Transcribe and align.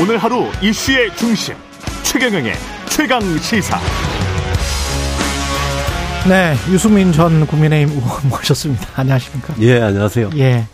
오늘 0.00 0.18
하루 0.18 0.44
이슈의 0.62 1.14
중심 1.16 1.54
최경영의 2.04 2.52
최강 2.88 3.20
시사. 3.38 3.78
네, 6.28 6.54
유승민 6.70 7.12
전 7.12 7.46
국민의힘 7.46 7.96
의원 7.96 8.10
모셨습니다. 8.28 8.86
안녕하십니까? 9.00 9.54
예, 9.60 9.80
안녕하세요. 9.80 10.30
예. 10.36 10.64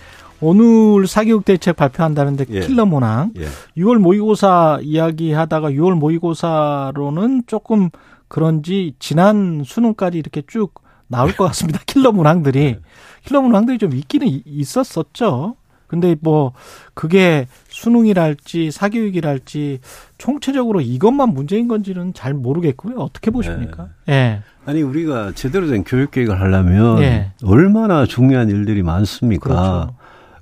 오늘 0.41 1.07
사교육 1.07 1.45
대책 1.45 1.77
발표한다는데 1.77 2.45
예. 2.51 2.61
킬러 2.61 2.87
문항. 2.87 3.33
예. 3.39 3.47
6월 3.77 3.99
모의고사 3.99 4.79
이야기하다가 4.83 5.71
6월 5.71 5.95
모의고사로는 5.95 7.45
조금 7.47 7.91
그런지 8.29 8.95
지난 8.99 9.63
수능까지 9.65 10.19
이렇게 10.19 10.43
쭉 10.47 10.75
나올 11.09 11.35
것 11.35 11.45
같습니다. 11.47 11.81
킬러 11.87 12.13
문항들이 12.13 12.61
예. 12.61 12.79
킬러 13.25 13.41
문항들이 13.41 13.79
좀 13.79 13.95
있기는 13.95 14.27
이- 14.29 14.43
있었었죠. 14.47 15.57
근데 15.89 16.15
뭐 16.21 16.53
그게 16.95 17.49
수능이랄지 17.71 18.71
사교육이랄지 18.71 19.81
총체적으로 20.19 20.81
이것만 20.81 21.31
문제인 21.31 21.67
건지는 21.67 22.15
잘 22.15 22.35
모르겠고요. 22.35 22.97
어떻게 22.99 23.31
보십니까? 23.31 23.89
예. 24.09 24.43
아니 24.65 24.83
우리가 24.83 25.33
제대로 25.35 25.67
된 25.67 25.83
교육 25.83 26.11
계획을 26.13 26.41
하려면 26.41 27.01
예. 27.01 27.33
얼마나 27.43 28.07
중요한 28.07 28.51
일들이 28.51 28.83
많습니까? 28.83 29.49
그렇죠. 29.49 29.97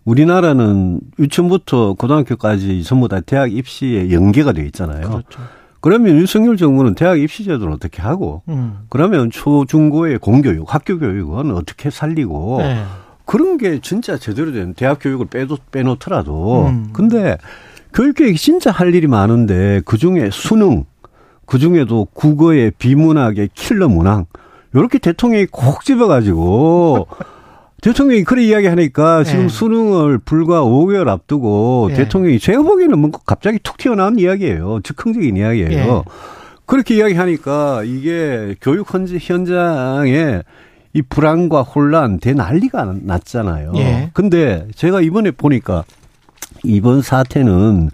우리나라는 0.04 1.00
유치원부터 1.18 1.94
고등학교까지 1.94 2.82
전부 2.84 3.08
다 3.08 3.20
대학 3.20 3.52
입시에 3.52 4.10
연계가 4.10 4.52
돼 4.52 4.64
있잖아요. 4.66 5.08
그렇죠. 5.08 5.40
그러면 5.80 6.16
윤석열 6.16 6.56
정부는 6.56 6.94
대학 6.94 7.20
입시 7.20 7.44
제도를 7.44 7.72
어떻게 7.72 8.02
하고 8.02 8.42
음. 8.48 8.78
그러면 8.88 9.30
초, 9.30 9.64
중고의 9.66 10.18
공교육, 10.18 10.72
학교 10.74 10.98
교육은 10.98 11.52
어떻게 11.52 11.90
살리고 11.90 12.58
네. 12.58 12.82
그런 13.26 13.58
게 13.58 13.80
진짜 13.82 14.16
제대로 14.16 14.52
된 14.52 14.72
대학 14.72 14.98
교육을 15.00 15.26
빼도, 15.26 15.58
빼놓더라도 15.70 16.66
음. 16.68 16.88
근데 16.92 17.36
교육계획이 17.92 18.38
진짜 18.38 18.70
할 18.70 18.94
일이 18.94 19.06
많은데 19.06 19.82
그중에 19.84 20.30
수능 20.32 20.84
그중에도 21.44 22.06
국어의 22.14 22.72
비문학의 22.78 23.50
킬러 23.54 23.88
문항 23.88 24.26
요렇게 24.74 24.98
대통령이 24.98 25.46
콕 25.50 25.84
집어가지고 25.84 27.08
대통령이 27.82 28.24
그래 28.24 28.44
이야기하니까 28.44 29.24
지금 29.24 29.42
네. 29.42 29.48
수능을 29.48 30.18
불과 30.18 30.62
5개월 30.62 31.08
앞두고 31.08 31.88
네. 31.90 31.96
대통령이 31.96 32.38
제가 32.38 32.62
보기에는 32.62 32.98
뭔가 32.98 33.18
갑자기 33.26 33.58
툭 33.62 33.76
튀어나온 33.76 34.18
이야기예요. 34.18 34.80
즉흥적인 34.82 35.36
이야기예요. 35.36 35.70
예. 35.72 36.02
그렇게 36.64 36.96
이야기하니까 36.96 37.84
이게 37.84 38.56
교육 38.60 38.92
현장에 38.92 40.42
이 40.96 41.02
불안과 41.02 41.60
혼란 41.62 42.18
대 42.18 42.32
난리가 42.32 42.94
났잖아요. 43.02 43.72
예. 43.76 44.10
근데 44.14 44.66
제가 44.74 45.02
이번에 45.02 45.30
보니까 45.30 45.84
이번 46.64 47.02
사태는 47.02 47.90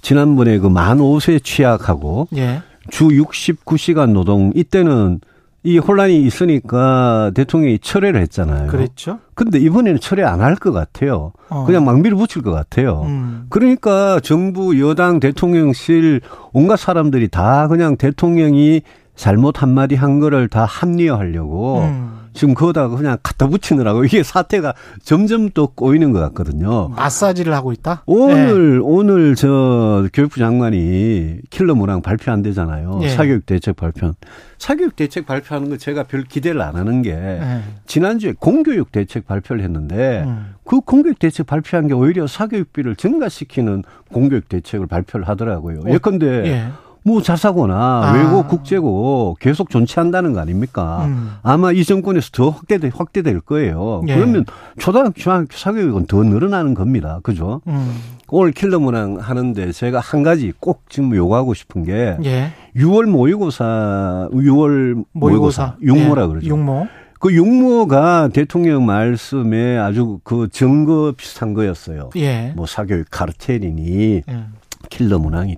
지난번에 0.00 0.58
그 0.58 0.68
만 0.70 0.96
5세 0.98 1.44
취약하고 1.44 2.28
예. 2.34 2.62
주 2.90 3.08
69시간 3.08 4.12
노동 4.12 4.52
이때는 4.54 5.20
이 5.64 5.76
혼란이 5.78 6.22
있으니까 6.22 7.32
대통령이 7.34 7.80
철회를 7.80 8.20
했잖아요. 8.22 8.68
그랬죠. 8.68 9.18
근데 9.34 9.58
이번에는 9.58 10.00
철회 10.00 10.22
안 10.22 10.40
할 10.40 10.54
것 10.54 10.72
같아요. 10.72 11.32
어. 11.50 11.64
그냥 11.66 11.84
망비를 11.84 12.16
붙일 12.16 12.40
것 12.42 12.52
같아요. 12.52 13.02
음. 13.04 13.46
그러니까 13.50 14.18
정부 14.20 14.80
여당 14.80 15.18
대통령실 15.20 16.20
온갖 16.52 16.76
사람들이 16.78 17.28
다 17.28 17.66
그냥 17.68 17.96
대통령이 17.96 18.80
잘못 19.16 19.60
한마디 19.60 19.94
한 19.96 20.20
거를 20.20 20.46
다 20.48 20.64
합리화하려고 20.64 21.80
음. 21.80 22.20
지금 22.36 22.52
그거다가 22.52 22.94
그냥 22.94 23.16
갖다 23.22 23.48
붙이느라고 23.48 24.04
이게 24.04 24.22
사태가 24.22 24.74
점점 25.02 25.48
또 25.50 25.68
꼬이는 25.68 26.12
것 26.12 26.20
같거든요. 26.20 26.88
마사지를 26.88 27.54
하고 27.54 27.72
있다. 27.72 28.02
오늘 28.04 28.80
오늘 28.84 29.34
저 29.34 30.06
교육부 30.12 30.38
장관이 30.38 31.38
킬러 31.48 31.74
문항 31.74 32.02
발표한대잖아요. 32.02 33.00
예. 33.02 33.08
사교육 33.08 33.46
대책 33.46 33.76
발표. 33.76 34.12
사교육 34.58 34.96
대책 34.96 35.26
발표하는 35.26 35.70
거 35.70 35.78
제가 35.78 36.02
별 36.04 36.24
기대를 36.24 36.60
안 36.60 36.76
하는 36.76 37.00
게 37.00 37.12
예. 37.12 37.62
지난주에 37.86 38.34
공교육 38.38 38.92
대책 38.92 39.26
발표를 39.26 39.62
했는데 39.64 40.24
음. 40.26 40.54
그 40.64 40.80
공교육 40.80 41.18
대책 41.18 41.46
발표한 41.46 41.88
게 41.88 41.94
오히려 41.94 42.26
사교육비를 42.26 42.96
증가시키는 42.96 43.82
공교육 44.12 44.50
대책을 44.50 44.86
발표를 44.86 45.26
하더라고요. 45.26 45.80
어, 45.86 45.90
예컨대 45.90 46.26
예. 46.46 46.66
뭐 47.06 47.22
자사고나 47.22 47.74
아. 47.76 48.12
외고 48.14 48.42
국제고 48.48 49.36
계속 49.38 49.70
존치한다는 49.70 50.32
거 50.32 50.40
아닙니까? 50.40 51.04
음. 51.04 51.34
아마 51.44 51.70
이 51.70 51.84
정권에서 51.84 52.30
더 52.32 52.50
확대될, 52.50 52.90
확대될 52.92 53.40
거예요. 53.42 54.02
예. 54.08 54.16
그러면 54.16 54.44
초등학교, 54.76 55.12
중학교 55.12 55.56
사교육은 55.56 56.06
더 56.06 56.24
늘어나는 56.24 56.74
겁니다. 56.74 57.20
그죠? 57.22 57.60
음. 57.68 57.96
오늘 58.28 58.50
킬러 58.50 58.80
문항 58.80 59.18
하는데 59.20 59.70
제가 59.70 60.00
한 60.00 60.24
가지 60.24 60.52
꼭 60.58 60.82
지금 60.88 61.14
요구하고 61.14 61.54
싶은 61.54 61.84
게 61.84 62.16
예. 62.24 62.50
6월 62.74 63.04
모의고사, 63.06 64.30
6월 64.32 65.04
모의고사, 65.12 65.76
육모라 65.80 66.24
예. 66.24 66.26
그러죠. 66.26 66.46
육모. 66.48 66.88
그 67.20 67.32
육모가 67.32 68.30
대통령 68.32 68.84
말씀에 68.84 69.78
아주 69.78 70.18
그 70.24 70.48
증거 70.50 71.14
비슷한 71.16 71.54
거였어요. 71.54 72.10
예. 72.16 72.52
뭐 72.56 72.66
사교육 72.66 73.06
카르텔이니 73.12 74.22
예. 74.28 74.44
킬러 74.90 75.20
문항이. 75.20 75.56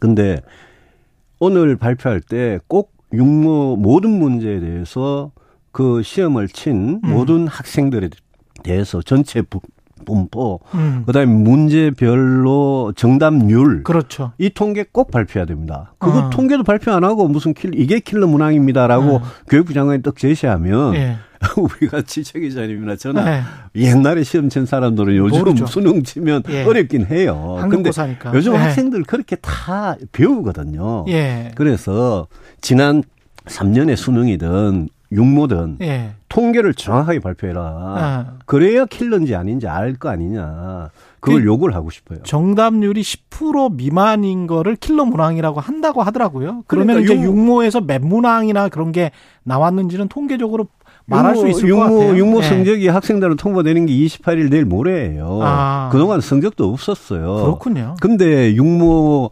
근데 0.00 0.40
오늘 1.38 1.76
발표할 1.76 2.20
때 2.20 2.58
꼭 2.68 2.92
육모 3.12 3.76
모든 3.76 4.10
문제에 4.18 4.60
대해서 4.60 5.30
그 5.70 6.02
시험을 6.02 6.48
친 6.48 7.00
음. 7.04 7.10
모든 7.10 7.46
학생들에 7.46 8.08
대해서 8.62 9.00
전체 9.02 9.42
부- 9.42 9.60
분포, 10.04 10.60
음. 10.74 11.02
그다음에 11.06 11.26
문제별로 11.32 12.92
정답률 12.96 13.82
그렇죠. 13.82 14.32
이 14.38 14.50
통계 14.50 14.84
꼭 14.90 15.10
발표해야 15.10 15.46
됩니다. 15.46 15.94
그거 15.98 16.26
어. 16.26 16.30
통계도 16.30 16.62
발표 16.64 16.92
안 16.92 17.02
하고 17.04 17.26
무슨 17.28 17.54
킬 17.54 17.72
이게 17.74 18.00
킬러 18.00 18.26
문항입니다라고 18.26 19.16
어. 19.16 19.22
교육부 19.48 19.72
장관이 19.72 20.02
딱 20.02 20.16
제시하면 20.16 20.94
예. 20.94 21.16
우리가 21.56 22.02
지체 22.02 22.40
기자님이나 22.40 22.96
저나 22.96 23.36
예. 23.36 23.42
옛날에 23.74 24.22
시험 24.22 24.48
친 24.48 24.66
사람들은 24.66 25.16
요즘 25.16 25.38
모르죠. 25.38 25.66
수능 25.66 26.02
치면 26.02 26.42
예. 26.50 26.64
어렵긴 26.64 27.06
해요. 27.06 27.56
근데 27.60 27.76
한국고사니까. 27.76 28.32
요즘 28.34 28.54
예. 28.54 28.56
학생들 28.58 29.04
그렇게 29.04 29.36
다 29.36 29.96
배우거든요. 30.12 31.04
예. 31.08 31.50
그래서 31.54 32.26
지난 32.60 33.02
3년의 33.46 33.96
수능이든 33.96 34.88
육모든 35.12 35.78
예. 35.82 36.14
통계를 36.28 36.74
정확하게 36.74 37.20
발표해라. 37.20 37.60
아. 37.62 38.26
그래야 38.44 38.84
킬러인지 38.86 39.34
아닌지 39.36 39.68
알 39.68 39.94
거 39.94 40.08
아니냐. 40.08 40.90
그걸 41.20 41.40
그- 41.42 41.46
요구를 41.46 41.74
하고 41.76 41.90
싶어요. 41.90 42.18
정답률이 42.24 43.02
10% 43.02 43.74
미만인 43.76 44.46
거를 44.48 44.74
킬러 44.76 45.04
문항이라고 45.04 45.60
한다고 45.60 46.02
하더라고요. 46.02 46.64
그러면 46.66 46.96
그러니까 46.96 47.14
이제 47.14 47.22
육- 47.22 47.28
육모에서 47.30 47.80
몇 47.82 48.02
문항이나 48.02 48.68
그런 48.68 48.90
게 48.92 49.12
나왔는지는 49.44 50.08
통계적으로 50.08 50.66
말할 51.06 51.36
수 51.36 51.42
육모, 51.42 51.50
있을 51.56 51.68
육모, 51.68 51.82
것 51.88 51.94
같아요. 51.94 52.16
육모 52.16 52.38
예. 52.38 52.42
성적이 52.42 52.88
학생들로 52.88 53.36
통보되는 53.36 53.86
게 53.86 53.92
28일 53.94 54.50
내일 54.50 54.64
모레예요. 54.64 55.40
아. 55.42 55.88
그동안 55.92 56.20
성적도 56.20 56.68
없었어요. 56.72 57.34
그렇군요. 57.44 57.94
근데 58.00 58.54
육모 58.54 59.30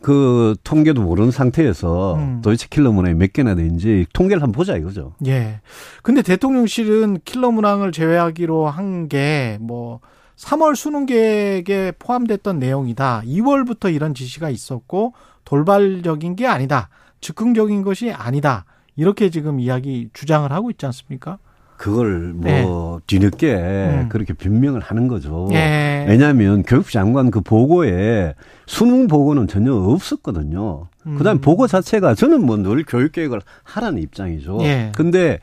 그 0.00 0.56
통계도 0.64 1.00
모르는 1.02 1.30
상태에서 1.30 2.16
음. 2.16 2.40
도대체 2.42 2.66
킬러 2.68 2.90
문항이 2.92 3.14
몇 3.14 3.32
개나 3.32 3.54
되는지 3.54 4.06
통계를 4.12 4.42
한번 4.42 4.52
보자 4.56 4.76
이거죠. 4.76 5.14
예. 5.26 5.60
근데 6.02 6.22
대통령실은 6.22 7.18
킬러 7.24 7.50
문항을 7.52 7.92
제외하기로 7.92 8.66
한 8.68 9.08
게 9.08 9.58
뭐 9.60 10.00
3월 10.36 10.74
수능 10.74 11.06
계획에 11.06 11.92
포함됐던 12.00 12.58
내용이다. 12.58 13.22
2월부터 13.26 13.94
이런 13.94 14.12
지시가 14.14 14.50
있었고 14.50 15.14
돌발적인 15.44 16.34
게 16.34 16.46
아니다. 16.48 16.88
즉흥적인 17.20 17.82
것이 17.82 18.10
아니다. 18.10 18.64
이렇게 18.96 19.30
지금 19.30 19.60
이야기 19.60 20.08
주장을 20.12 20.50
하고 20.50 20.70
있지 20.70 20.86
않습니까? 20.86 21.38
그걸 21.76 22.32
뭐 22.34 22.44
네. 22.44 22.64
뒤늦게 23.08 23.54
음. 23.54 24.08
그렇게 24.08 24.34
변명을 24.34 24.80
하는 24.80 25.08
거죠. 25.08 25.48
예. 25.52 26.04
왜냐하면 26.08 26.62
교육부 26.62 26.92
장관 26.92 27.30
그 27.30 27.40
보고에 27.40 28.34
수능 28.66 29.08
보고는 29.08 29.48
전혀 29.48 29.74
없었거든요. 29.74 30.86
음. 31.06 31.16
그다음 31.18 31.38
에 31.38 31.40
보고 31.40 31.66
자체가 31.66 32.14
저는 32.14 32.46
뭐 32.46 32.56
늘 32.58 32.84
교육 32.86 33.10
계획을 33.12 33.40
하라는 33.64 34.00
입장이죠. 34.00 34.58
예. 34.62 34.92
근데 34.94 35.40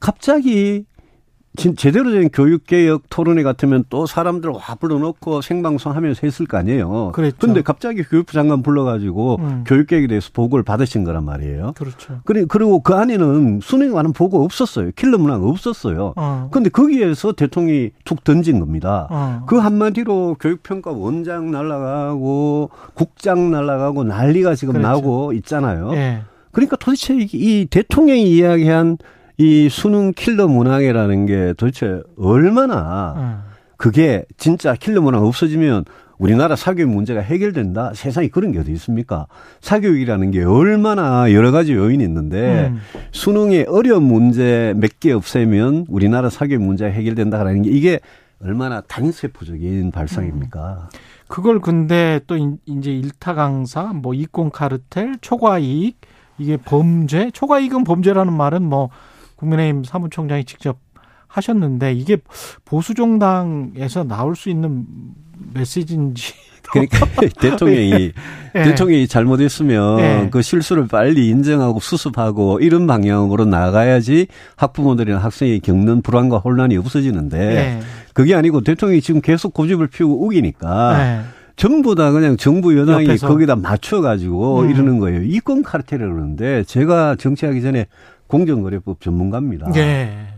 갑자기 0.00 0.84
진- 1.56 1.74
제대로 1.74 2.12
된 2.12 2.28
교육개혁 2.28 3.02
토론회 3.10 3.42
같으면 3.42 3.82
또 3.90 4.06
사람들 4.06 4.50
와 4.50 4.60
불러놓고 4.78 5.40
생방송 5.42 5.94
하면서 5.96 6.20
했을 6.22 6.46
거 6.46 6.56
아니에요. 6.58 7.10
그랬죠. 7.12 7.36
근데 7.40 7.60
갑자기 7.60 8.04
교육부 8.04 8.32
장관 8.32 8.62
불러가지고 8.62 9.36
음. 9.40 9.64
교육개혁에 9.66 10.06
대해서 10.06 10.30
보고를 10.32 10.62
받으신 10.62 11.02
거란 11.02 11.24
말이에요. 11.24 11.72
그렇죠. 11.76 12.20
그리- 12.24 12.44
그리고 12.46 12.80
그 12.80 12.94
안에는 12.94 13.58
수능에 13.62 13.90
관한 13.90 14.12
보고 14.12 14.44
없었어요. 14.44 14.92
킬러 14.94 15.18
문항 15.18 15.42
없었어요. 15.42 16.14
어. 16.16 16.48
근데 16.52 16.70
거기에서 16.70 17.32
대통령이 17.32 17.90
툭 18.04 18.22
던진 18.22 18.60
겁니다. 18.60 19.08
어. 19.10 19.42
그 19.48 19.56
한마디로 19.56 20.36
교육평가 20.38 20.92
원장 20.92 21.50
날라가고 21.50 22.70
국장 22.94 23.50
날라가고 23.50 24.04
난리가 24.04 24.54
지금 24.54 24.74
그렇죠. 24.74 24.88
나고 24.88 25.32
있잖아요. 25.32 25.90
예. 25.94 26.22
그러니까 26.52 26.76
도대체 26.76 27.14
이, 27.16 27.28
이 27.32 27.66
대통령이 27.68 28.22
이야기한 28.30 28.98
이 29.40 29.70
수능 29.70 30.12
킬러 30.12 30.48
문항이라는 30.48 31.24
게 31.24 31.54
도대체 31.56 32.02
얼마나 32.18 33.14
어. 33.16 33.42
그게 33.78 34.26
진짜 34.36 34.74
킬러 34.74 35.00
문항 35.00 35.24
없어지면 35.24 35.86
우리나라 36.18 36.56
사교육 36.56 36.90
문제가 36.90 37.22
해결된다? 37.22 37.92
세상에 37.94 38.28
그런 38.28 38.52
게 38.52 38.58
어디 38.58 38.70
있습니까? 38.72 39.26
사교육이라는 39.62 40.30
게 40.32 40.44
얼마나 40.44 41.32
여러 41.32 41.52
가지 41.52 41.72
요인이 41.72 42.04
있는데 42.04 42.68
음. 42.68 42.80
수능의 43.12 43.64
어려운 43.70 44.02
문제 44.02 44.74
몇 44.76 44.90
개 45.00 45.10
없애면 45.12 45.86
우리나라 45.88 46.28
사교육 46.28 46.60
문제가 46.62 46.90
해결된다라는 46.90 47.62
게 47.62 47.70
이게 47.70 48.00
얼마나 48.42 48.82
단세포적인 48.82 49.90
발상입니까? 49.92 50.88
음. 50.92 50.98
그걸 51.28 51.60
근데 51.60 52.20
또 52.26 52.36
이제 52.66 52.90
일타 52.90 53.32
강사, 53.32 53.84
뭐 53.94 54.12
이권 54.12 54.50
카르텔, 54.50 55.14
초과이익 55.22 55.96
이게 56.36 56.58
범죄, 56.58 57.30
초과이익은 57.32 57.84
범죄라는 57.84 58.34
말은 58.34 58.62
뭐 58.62 58.90
국민의힘 59.40 59.84
사무총장이 59.84 60.44
직접 60.44 60.78
하셨는데 61.26 61.94
이게 61.94 62.18
보수 62.64 62.94
정당에서 62.94 64.04
나올 64.04 64.36
수 64.36 64.50
있는 64.50 64.86
메시지인지 65.54 66.34
그러니까 66.72 67.06
대통령이 67.40 68.12
네. 68.54 68.62
대통령이 68.64 69.08
잘못했으면 69.08 69.96
네. 69.96 70.28
그 70.30 70.42
실수를 70.42 70.86
빨리 70.86 71.28
인정하고 71.28 71.80
수습하고 71.80 72.60
이런 72.60 72.86
방향으로 72.86 73.46
나가야지 73.46 74.26
학부모들이나 74.56 75.18
학생이 75.18 75.60
겪는 75.60 76.02
불안과 76.02 76.38
혼란이 76.38 76.76
없어지는데 76.76 77.38
네. 77.38 77.80
그게 78.12 78.34
아니고 78.34 78.60
대통령이 78.60 79.00
지금 79.00 79.20
계속 79.20 79.54
고집을 79.54 79.86
피우고 79.88 80.26
우기니까 80.26 80.98
네. 80.98 81.20
전부 81.56 81.94
다 81.94 82.10
그냥 82.10 82.36
정부 82.36 82.76
여당이 82.78 83.06
옆에서. 83.06 83.28
거기다 83.28 83.56
맞춰 83.56 84.00
가지고 84.00 84.60
음. 84.60 84.70
이러는 84.70 84.98
거예요. 84.98 85.22
이권 85.22 85.62
카르텔을 85.62 86.08
그러는데 86.08 86.64
제가 86.64 87.16
정치하기 87.16 87.62
전에 87.62 87.86
공정거래법 88.30 89.00
전문가입니다. 89.00 89.72
네. 89.72 90.28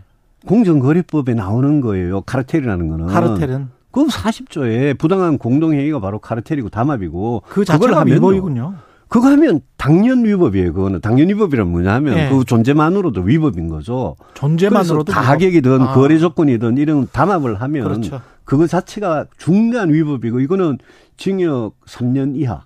공정거래법에 0.45 1.35
나오는 1.35 1.79
거예요. 1.79 2.21
카르텔이라는 2.21 2.87
거는. 2.89 3.07
카르텔은? 3.07 3.69
그 3.91 4.07
40조에 4.07 4.97
부당한 4.97 5.37
공동행위가 5.37 5.99
바로 5.99 6.17
카르텔이고 6.17 6.69
담합이고 6.69 7.43
그 7.47 7.63
자체가 7.63 7.99
하면 8.01 8.15
위법이군요. 8.15 8.73
그거 9.07 9.27
하면 9.27 9.61
당연 9.77 10.25
위법이에요. 10.25 10.73
그거는 10.73 10.99
당연 10.99 11.29
위법이란 11.29 11.67
뭐냐 11.67 11.93
하면 11.93 12.15
네. 12.15 12.29
그 12.31 12.43
존재만으로도 12.43 13.21
위법인 13.21 13.67
거죠. 13.69 14.15
존재만으로도 14.33 15.13
가격이든 15.13 15.81
아. 15.81 15.93
거래 15.93 16.17
조건이든 16.17 16.77
이런 16.77 17.07
담합을 17.11 17.61
하면 17.61 17.83
그렇죠. 17.83 18.21
그거 18.43 18.65
자체가 18.65 19.27
중대한 19.37 19.93
위법이고 19.93 20.39
이거는 20.39 20.79
징역 21.17 21.75
3년 21.85 22.35
이하, 22.35 22.65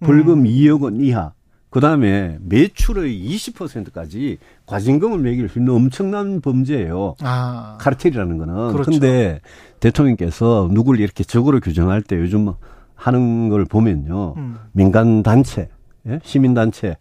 벌금 0.00 0.40
음. 0.40 0.44
2억 0.44 0.82
원 0.82 1.00
이하, 1.00 1.32
그 1.76 1.80
다음에 1.80 2.38
매출의 2.40 3.22
20%까지 3.22 4.38
과징금을 4.64 5.18
매길 5.18 5.46
수 5.50 5.58
있는 5.58 5.74
엄청난 5.74 6.40
범죄예요. 6.40 7.16
아. 7.20 7.76
카르텔이라는 7.78 8.38
거는. 8.38 8.72
그렇죠. 8.72 8.92
근데 8.92 9.42
대통령께서 9.80 10.70
누굴 10.72 11.00
이렇게 11.00 11.22
적으로 11.22 11.60
규정할 11.60 12.00
때 12.00 12.16
요즘 12.16 12.50
하는 12.94 13.50
걸 13.50 13.66
보면요. 13.66 14.32
음. 14.38 14.56
민간 14.72 15.22
단체, 15.22 15.68
예? 16.06 16.18
시민 16.24 16.54
단체 16.54 16.96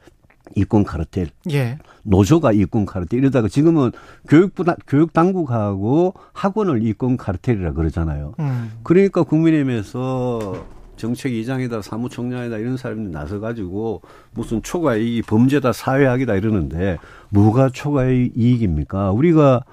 이권 0.56 0.84
카르텔, 0.84 1.30
예. 1.52 1.78
노조가 2.04 2.52
이권 2.52 2.86
카르텔 2.86 3.20
이러다가 3.20 3.48
지금은 3.48 3.94
교육부 4.28 4.66
교육 4.88 5.14
당국하고 5.14 6.16
학원을 6.34 6.86
이권 6.86 7.16
카르텔이라 7.16 7.72
그러잖아요. 7.72 8.34
음. 8.40 8.72
그러니까 8.84 9.24
국민의힘에서 9.24 10.75
정책 10.98 11.34
이장이다 11.34 11.82
사무총장이다 11.82 12.58
이런 12.58 12.78
사람들이 12.78 13.12
나서 13.12 13.40
가지고 13.40 14.02
무슨 14.34 14.62
초과 14.62 14.96
이익이 14.96 15.24
범죄다 15.24 15.74
사회학이다 15.74 16.36
이러는데 16.36 16.98
뭐가 17.30 17.70
초과 17.70 18.06
이익입니까? 18.08 19.12
우리가 19.12 19.64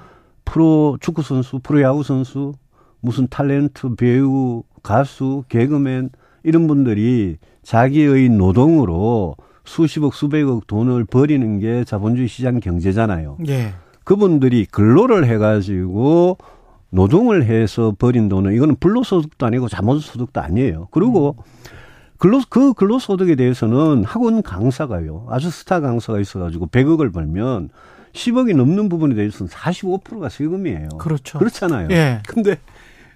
프로 0.45 0.99
축구 1.01 1.23
선수, 1.23 1.61
프로 1.61 1.81
야구 1.83 2.03
선수, 2.03 2.53
무슨 3.01 3.27
탤런트 3.29 3.97
배우, 3.97 4.65
가수, 4.83 5.45
개그맨 5.49 6.11
이런 6.43 6.67
분들이 6.67 7.39
자기의 7.63 8.29
노동으로 8.29 9.37
수십억, 9.65 10.15
수백억 10.15 10.67
돈을 10.67 11.05
버리는 11.05 11.59
게 11.61 11.85
자본주의 11.85 12.29
시장 12.29 12.59
경제잖아요. 12.61 13.39
예. 13.49 13.75
그분들이 14.05 14.67
근로를 14.67 15.27
해가지고 15.27 16.39
노동을 16.93 17.47
해서 17.47 17.95
버린 17.99 18.29
돈은 18.29 18.53
이거는 18.55 18.77
불로소득도 18.77 19.47
아니고 19.47 19.69
자본소득도 19.69 20.41
아니에요. 20.41 20.89
그리고 20.91 21.37
근로, 22.19 22.41
그 22.49 22.75
근로소득에 22.75 23.35
대해서는 23.35 24.05
학원 24.05 24.43
강사가요. 24.43 25.27
아주 25.31 25.51
스타 25.51 25.81
강사가 25.81 26.21
있어가지고 26.21 26.69
100억을 26.69 27.13
벌면 27.13 27.71
10억이 28.13 28.55
넘는 28.55 28.91
부분에 28.91 29.15
대해서는 29.15 29.51
45%가 29.51 30.29
세금이에요. 30.29 30.89
그렇죠. 30.99 31.39
그렇잖아요. 31.39 31.89
예. 31.93 32.23
근데 32.29 32.59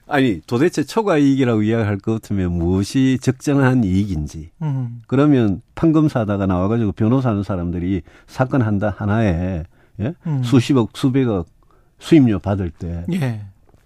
아니 0.09 0.41
도대체 0.47 0.83
초과 0.83 1.19
이익이라고 1.19 1.63
이야기할 1.63 1.99
것 1.99 2.15
같으면 2.15 2.53
무엇이 2.53 3.19
적정한 3.21 3.85
이익인지 3.85 4.53
음. 4.63 5.03
그러면 5.07 5.61
판검사다가 5.75 6.47
나와가지고 6.47 6.93
변호사하는 6.93 7.43
사람들이 7.43 8.03
사건 8.27 8.63
한다 8.63 8.95
하나에 8.97 9.65
예? 10.01 10.15
음. 10.27 10.43
수십억 10.43 10.97
수백억 10.97 11.47
수임료 11.99 12.39
받을 12.39 12.71
때 12.71 13.05
예. 13.13 13.43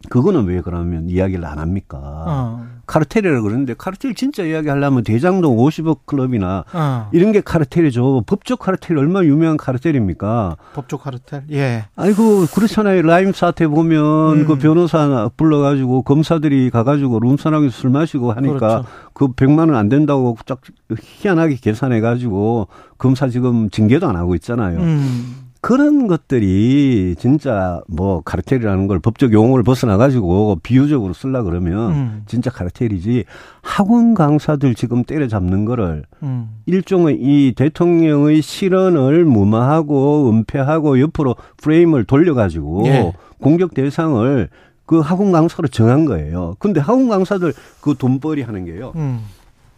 그거는 0.08 0.46
왜 0.46 0.60
그러면 0.62 1.08
이야기를 1.10 1.44
안 1.44 1.58
합니까? 1.58 1.98
어. 2.00 2.66
카르텔이라 2.86 3.42
그러는데 3.42 3.74
카르텔 3.76 4.14
진짜 4.14 4.42
이야기하려면 4.42 5.04
대장동 5.04 5.56
50억 5.58 6.06
클럽이나 6.06 6.64
어. 6.72 7.08
이런 7.12 7.30
게 7.32 7.40
카르텔이죠. 7.40 8.22
법적 8.26 8.58
카르텔 8.60 8.98
얼마나 8.98 9.24
유명한 9.26 9.56
카르텔입니까? 9.56 10.56
법적 10.74 11.02
카르텔? 11.04 11.44
예. 11.52 11.84
아이고 11.94 12.46
그렇잖아요. 12.52 13.02
라임 13.02 13.32
사태 13.32 13.68
보면 13.68 14.40
음. 14.40 14.46
그 14.46 14.56
변호사 14.56 15.30
불러가지고 15.36 16.02
검사들이 16.02 16.70
가가지고 16.70 17.20
룸사랑에 17.20 17.68
술 17.68 17.90
마시고 17.90 18.32
하니까 18.32 18.58
그렇죠. 18.58 18.84
그 19.12 19.28
100만 19.28 19.58
원 19.68 19.74
안 19.74 19.88
된다고 19.88 20.36
짝 20.46 20.60
희한하게 20.98 21.56
계산해가지고 21.56 22.66
검사 22.98 23.28
지금 23.28 23.70
징계도 23.70 24.08
안 24.08 24.16
하고 24.16 24.34
있잖아요. 24.34 24.80
음. 24.80 25.49
그런 25.60 26.06
것들이 26.06 27.16
진짜 27.18 27.82
뭐 27.86 28.22
카르텔이라는 28.22 28.86
걸 28.86 28.98
법적 28.98 29.32
용어를 29.32 29.62
벗어나 29.62 29.98
가지고 29.98 30.58
비유적으로 30.62 31.12
쓸라 31.12 31.42
그러면 31.42 31.92
음. 31.92 32.22
진짜 32.26 32.50
카르텔이지 32.50 33.24
학원 33.60 34.14
강사들 34.14 34.74
지금 34.74 35.04
때려잡는 35.04 35.66
거를 35.66 36.04
음. 36.22 36.48
일종의 36.64 37.18
이 37.20 37.52
대통령의 37.54 38.40
실언을 38.40 39.26
무마하고 39.26 40.30
은폐하고 40.30 40.98
옆으로 41.00 41.36
프레임을 41.58 42.04
돌려 42.04 42.32
가지고 42.32 42.86
예. 42.86 43.12
공격 43.38 43.74
대상을 43.74 44.48
그 44.86 45.00
학원 45.00 45.30
강사로 45.30 45.68
정한 45.68 46.06
거예요. 46.06 46.56
근데 46.58 46.80
학원 46.80 47.08
강사들 47.08 47.52
그 47.80 47.94
돈벌이 47.96 48.42
하는 48.42 48.64
게요. 48.64 48.92
음. 48.96 49.20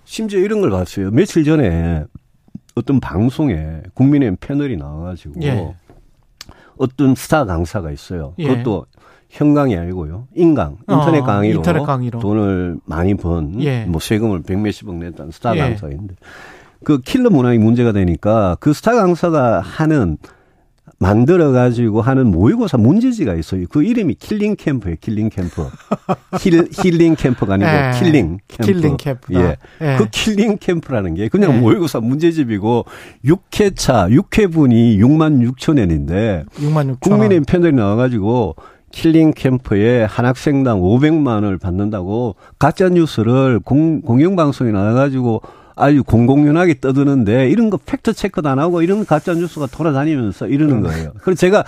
심지어 0.04 0.38
이런 0.38 0.61
걸 0.61 0.71
봤어요. 0.71 1.11
며칠 1.11 1.45
전에 1.45 2.04
어떤 2.75 3.00
방송에 3.00 3.83
국민의힘 3.95 4.37
패널이 4.40 4.76
나와가지고 4.76 5.42
예. 5.42 5.75
어떤 6.82 7.14
스타 7.14 7.44
강사가 7.44 7.92
있어요. 7.92 8.34
예. 8.38 8.48
그것도 8.48 8.86
현강이 9.30 9.76
아니고요. 9.76 10.26
인강, 10.34 10.78
인터넷, 10.90 11.20
어, 11.20 11.24
강의로 11.24 11.56
인터넷 11.58 11.84
강의로 11.84 12.18
돈을 12.18 12.76
많이 12.84 13.14
번, 13.14 13.62
예. 13.62 13.84
뭐 13.84 14.00
세금을 14.00 14.42
백 14.42 14.58
몇십억 14.58 14.96
냈던 14.96 15.30
스타 15.30 15.54
예. 15.54 15.60
강사가 15.60 15.92
있는데 15.92 16.16
그 16.82 17.00
킬러 17.00 17.30
문항이 17.30 17.59
문제가 17.58 17.92
되니까 17.92 18.56
그 18.58 18.72
스타 18.72 18.94
강사가 18.94 19.60
하는 19.60 20.18
만들어 21.02 21.50
가지고 21.50 22.00
하는 22.00 22.28
모의고사 22.28 22.78
문제지가 22.78 23.35
있어요. 23.35 23.66
그 23.68 23.82
이름이 23.82 24.14
킬링 24.14 24.54
캠프예요. 24.56 24.97
킬링 25.00 25.30
캠프. 25.30 25.68
힐 26.40 26.68
힐링 26.73 27.16
캠프가 27.16 27.54
아니고 27.54 27.68
네. 27.68 27.90
킬링 27.99 28.38
캠프. 28.47 28.73
킬링 28.73 28.97
캠프. 28.97 29.35
예. 29.35 29.56
네. 29.80 29.97
그 29.99 30.06
킬링 30.11 30.59
캠프라는 30.61 31.14
게 31.14 31.28
그냥 31.28 31.54
네. 31.54 31.61
모의고사 31.61 31.99
문제집이고 32.00 32.85
6회차 33.25 34.16
6회분이 34.16 34.99
6만 34.99 35.44
6천 35.50 35.80
원인데 35.80 36.44
6만 36.54 36.94
6천 36.94 37.00
국민의 37.00 37.40
편들이 37.40 37.73
나와 37.73 37.97
가지고 37.97 38.54
킬링 38.92 39.32
캠프에 39.32 40.04
한 40.04 40.25
학생당 40.25 40.80
500만 40.80 41.26
원을 41.26 41.59
받는다고 41.59 42.37
가짜 42.61 42.88
뉴스를 42.88 43.59
공, 43.59 44.02
공영방송에 44.02 44.71
나와 44.71 44.92
가지고 44.92 45.42
아주 45.76 46.05
공공연하게 46.05 46.81
떠드는데 46.81 47.50
이런 47.50 47.71
거 47.71 47.76
팩트 47.76 48.12
체크도 48.12 48.49
안 48.49 48.59
하고 48.59 48.83
이런 48.83 49.05
가짜 49.05 49.35
뉴스가 49.35 49.67
돌아다니면서 49.67 50.49
이러는 50.49 50.76
음. 50.76 50.83
거예요. 50.83 51.12
그래서 51.23 51.41
제가 51.41 51.64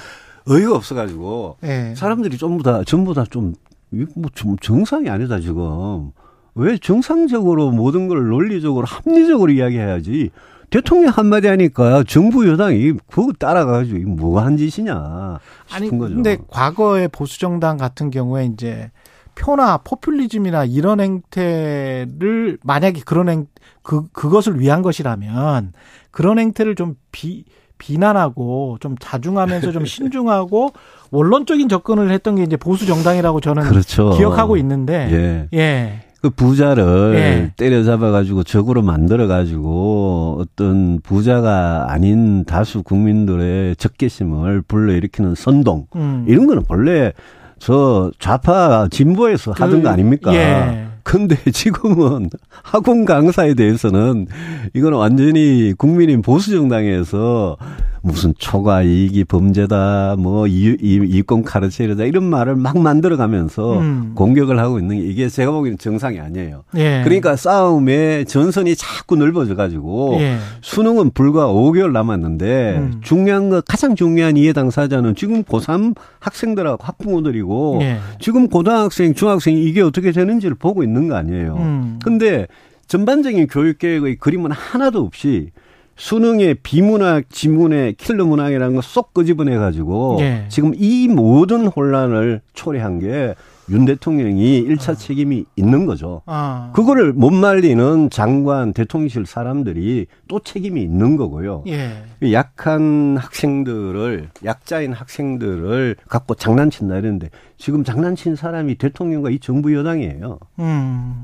어이가 0.49 0.75
없어가지고 0.77 1.57
네. 1.61 1.95
사람들이 1.95 2.37
전부 2.37 2.63
다 2.63 2.83
전부 2.87 3.15
다좀뭐좀 3.15 4.57
정상이 4.61 5.09
아니다 5.09 5.41
지금 5.41 6.11
왜 6.55 6.77
정상적으로 6.77 7.71
모든 7.71 8.09
걸 8.09 8.29
논리적으로 8.29 8.87
합리적으로 8.87 9.51
이야기해야지 9.51 10.31
대통령 10.71 11.13
한마디 11.13 11.47
하니까 11.49 12.05
정부 12.07 12.49
여당이 12.49 12.95
그거 13.11 13.33
따라가지고 13.39 14.11
뭐가 14.11 14.45
한 14.45 14.57
짓이냐 14.57 15.39
싶은 15.67 15.77
아니, 15.77 15.99
거죠. 15.99 16.15
근데 16.15 16.37
과거의 16.49 17.09
보수 17.09 17.39
정당 17.39 17.77
같은 17.77 18.11
경우에 18.11 18.47
이제 18.47 18.91
표나 19.35 19.79
포퓰리즘이나 19.79 20.64
이런 20.64 21.00
행태를 21.00 22.59
만약에 22.62 23.00
그런 23.05 23.29
행, 23.29 23.47
그, 23.83 24.07
그것을 24.12 24.61
위한 24.61 24.83
것이라면 24.83 25.73
그런 26.11 26.38
행태를 26.38 26.75
좀 26.75 26.97
비, 27.12 27.45
비난하고 27.79 28.79
좀 28.81 28.97
자중하면서 28.99 29.73
좀 29.73 29.85
신중하고 29.87 30.73
원론적인 31.11 31.69
접근을 31.69 32.11
했던 32.11 32.37
게 32.37 32.43
이제 32.43 32.57
보수 32.57 32.87
정당이라고 32.87 33.41
저는 33.41 33.64
그렇죠. 33.64 34.11
기억하고 34.11 34.57
있는데 34.57 35.49
예. 35.53 35.59
예. 35.59 36.00
그 36.25 36.31
부자를 36.31 37.12
예. 37.17 37.53
때려잡아가지고 37.59 38.45
적으로 38.45 38.81
만들어가지고 38.81 40.38
어떤 40.41 41.00
부자가 41.03 41.93
아닌 41.93 42.47
다수 42.47 42.83
국민들의 42.83 43.76
적개심을 43.76 44.62
불러일으키는 44.62 45.35
선동 45.35 45.87
음. 45.97 46.25
이런 46.26 46.47
거는 46.47 46.64
원래 46.71 47.12
저 47.59 48.11
좌파 48.19 48.89
진보에서 48.91 49.53
하던 49.53 49.83
거 49.83 49.89
아닙니까? 49.89 50.35
예. 50.35 50.89
근데 51.05 51.37
지금은 51.53 52.31
학원 52.63 53.05
강사에 53.05 53.55
대해서는 53.55 54.27
이거는 54.73 54.99
완전히 54.99 55.75
국민인 55.77 56.23
보수 56.23 56.51
정당에서 56.51 57.57
무슨 58.05 58.35
초과 58.37 58.83
이익이 58.83 59.25
범죄다, 59.25 60.17
뭐 60.19 60.47
이, 60.47 60.77
이, 60.79 61.01
이권 61.03 61.43
카르텔이다 61.43 62.05
이런 62.05 62.25
말을 62.25 62.55
막 62.55 62.79
만들어가면서 62.79 63.79
음. 63.79 64.13
공격을 64.15 64.59
하고 64.59 64.79
있는 64.79 64.99
게 64.99 65.07
이게 65.07 65.29
제가 65.31 65.51
보기에는 65.53 65.79
정상이 65.79 66.21
아니에요. 66.21 66.65
예. 66.77 67.01
그러니까 67.03 67.35
싸움의 67.35 68.27
전선이 68.27 68.77
자꾸 68.77 69.17
넓어져 69.17 69.55
가지고 69.55 70.19
예. 70.21 70.37
수능은 70.61 71.13
불과 71.15 71.47
5개월 71.47 71.93
남았는데 71.93 72.77
음. 72.77 73.01
중요한 73.03 73.49
거 73.49 73.63
가장 73.63 73.97
중요한 73.97 74.37
이해 74.37 74.53
당사자는 74.53 75.15
지금 75.15 75.43
고3 75.43 75.97
학생들하고 76.21 76.85
학부모들이고 76.85 77.79
예. 77.81 77.99
지금 78.21 78.49
고등학생, 78.49 79.15
중학생이 79.15 79.65
이게 79.65 79.81
어떻게 79.81 80.13
되는지를 80.13 80.57
보고 80.57 80.83
있는 80.83 80.94
거 81.09 81.17
아니에요. 81.17 81.57
음. 81.59 81.99
근데 82.05 82.47
전반적인 82.87 83.47
교육 83.49 83.79
계획의 83.79 84.17
그림은 84.17 84.51
하나도 84.53 85.01
없이 85.03 85.51
수능의 85.97 86.57
비문학, 86.63 87.31
지문의 87.31 87.95
킬러 87.95 88.25
문항이라는 88.27 88.75
거 88.75 88.81
쏙 88.83 89.15
끄집어내 89.15 89.57
가지고 89.57 90.17
예. 90.21 90.45
지금 90.49 90.73
이 90.75 91.09
모든 91.09 91.67
혼란을 91.67 92.41
초래한 92.53 92.99
게 92.99 93.35
윤 93.71 93.85
대통령이 93.85 94.59
일차 94.59 94.94
책임이 94.94 95.47
있는 95.56 95.87
거죠. 95.87 96.23
아. 96.26 96.71
그거를 96.75 97.12
못 97.12 97.30
말리는 97.30 98.11
장관, 98.11 98.73
대통령실 98.73 99.26
사람들이 99.26 100.06
또 100.28 100.40
책임이 100.40 100.83
있는 100.83 101.16
거고요. 101.16 101.64
예. 101.68 102.04
약한 102.33 103.16
학생들을 103.18 104.30
약자인 104.44 104.92
학생들을 104.92 105.97
갖고 106.09 106.35
장난친다 106.35 106.97
이랬는데 106.97 107.30
지금 107.56 107.85
장난친 107.85 108.37
사람이 108.37 108.76
대통령과 108.76 109.30
이 109.30 109.38
정부 109.38 109.75
여당이에요. 109.75 110.38
음. 110.59 111.23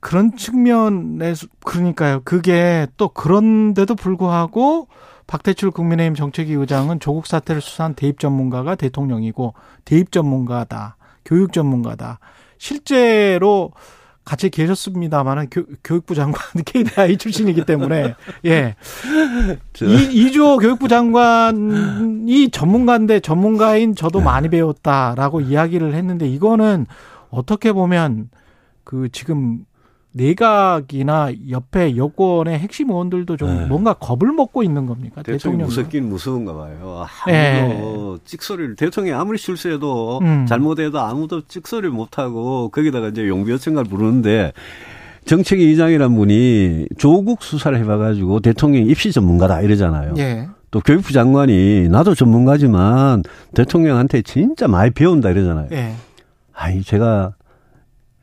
그런 0.00 0.36
측면에서 0.36 1.46
그러니까요. 1.64 2.22
그게 2.24 2.86
또 2.96 3.08
그런데도 3.08 3.94
불구하고 3.94 4.88
박대출 5.26 5.70
국민의힘 5.70 6.14
정책위 6.14 6.52
의장은 6.52 7.00
조국 7.00 7.26
사태를 7.26 7.60
수사한 7.60 7.94
대입 7.94 8.18
전문가가 8.18 8.74
대통령이고 8.74 9.54
대입 9.84 10.12
전문가다. 10.12 10.96
교육 11.24 11.52
전문가다. 11.52 12.18
실제로 12.58 13.72
같이 14.24 14.50
계셨습니다만은 14.50 15.48
교육부 15.82 16.14
장관 16.14 16.40
KDI 16.64 17.16
출신이기 17.16 17.64
때문에 17.64 18.14
예. 18.44 18.76
이, 19.82 20.08
이주호 20.12 20.58
교육부 20.58 20.86
장관이 20.86 22.50
전문가인데 22.50 23.20
전문가인 23.20 23.96
저도 23.96 24.20
네. 24.20 24.24
많이 24.24 24.48
배웠다라고 24.48 25.40
이야기를 25.40 25.94
했는데 25.94 26.28
이거는 26.28 26.86
어떻게 27.30 27.72
보면 27.72 28.30
그 28.84 29.08
지금 29.10 29.64
내각이나 30.12 31.32
옆에 31.50 31.96
여권의 31.96 32.58
핵심 32.58 32.90
의원들도 32.90 33.36
좀 33.36 33.48
네. 33.48 33.66
뭔가 33.66 33.94
겁을 33.94 34.32
먹고 34.32 34.62
있는 34.62 34.86
겁니까? 34.86 35.22
대통령. 35.22 35.66
무섭긴 35.66 36.08
무서운가 36.08 36.52
봐요. 36.52 37.06
예. 37.28 37.60
아무도 37.62 38.18
찍소리를 38.24 38.76
대통령이 38.76 39.18
아무리 39.18 39.38
실수해도 39.38 40.20
음. 40.22 40.46
잘못해도 40.46 41.00
아무도 41.00 41.46
찍소리를 41.46 41.90
못하고 41.90 42.68
거기다가 42.68 43.08
이제 43.08 43.26
용비어천가를 43.26 43.90
부르는데 43.90 44.52
정책위 45.24 45.64
의장이란 45.64 46.14
분이 46.14 46.88
조국 46.98 47.42
수사를 47.42 47.76
해봐가지고 47.78 48.40
대통령 48.40 48.86
입시 48.86 49.12
전문가다 49.12 49.62
이러잖아요. 49.62 50.14
예. 50.18 50.48
또 50.70 50.80
교육부 50.80 51.12
장관이 51.12 51.88
나도 51.90 52.14
전문가지만 52.14 53.22
대통령한테 53.54 54.22
진짜 54.22 54.68
많이 54.68 54.90
배운다 54.90 55.30
이러잖아요. 55.30 55.68
예. 55.72 55.94
아니 56.54 56.82
제가 56.82 57.34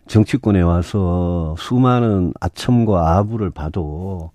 정치권에 0.09 0.61
와서 0.61 1.55
수많은 1.57 2.33
아첨과 2.41 3.17
아부를 3.17 3.51
봐도 3.51 4.31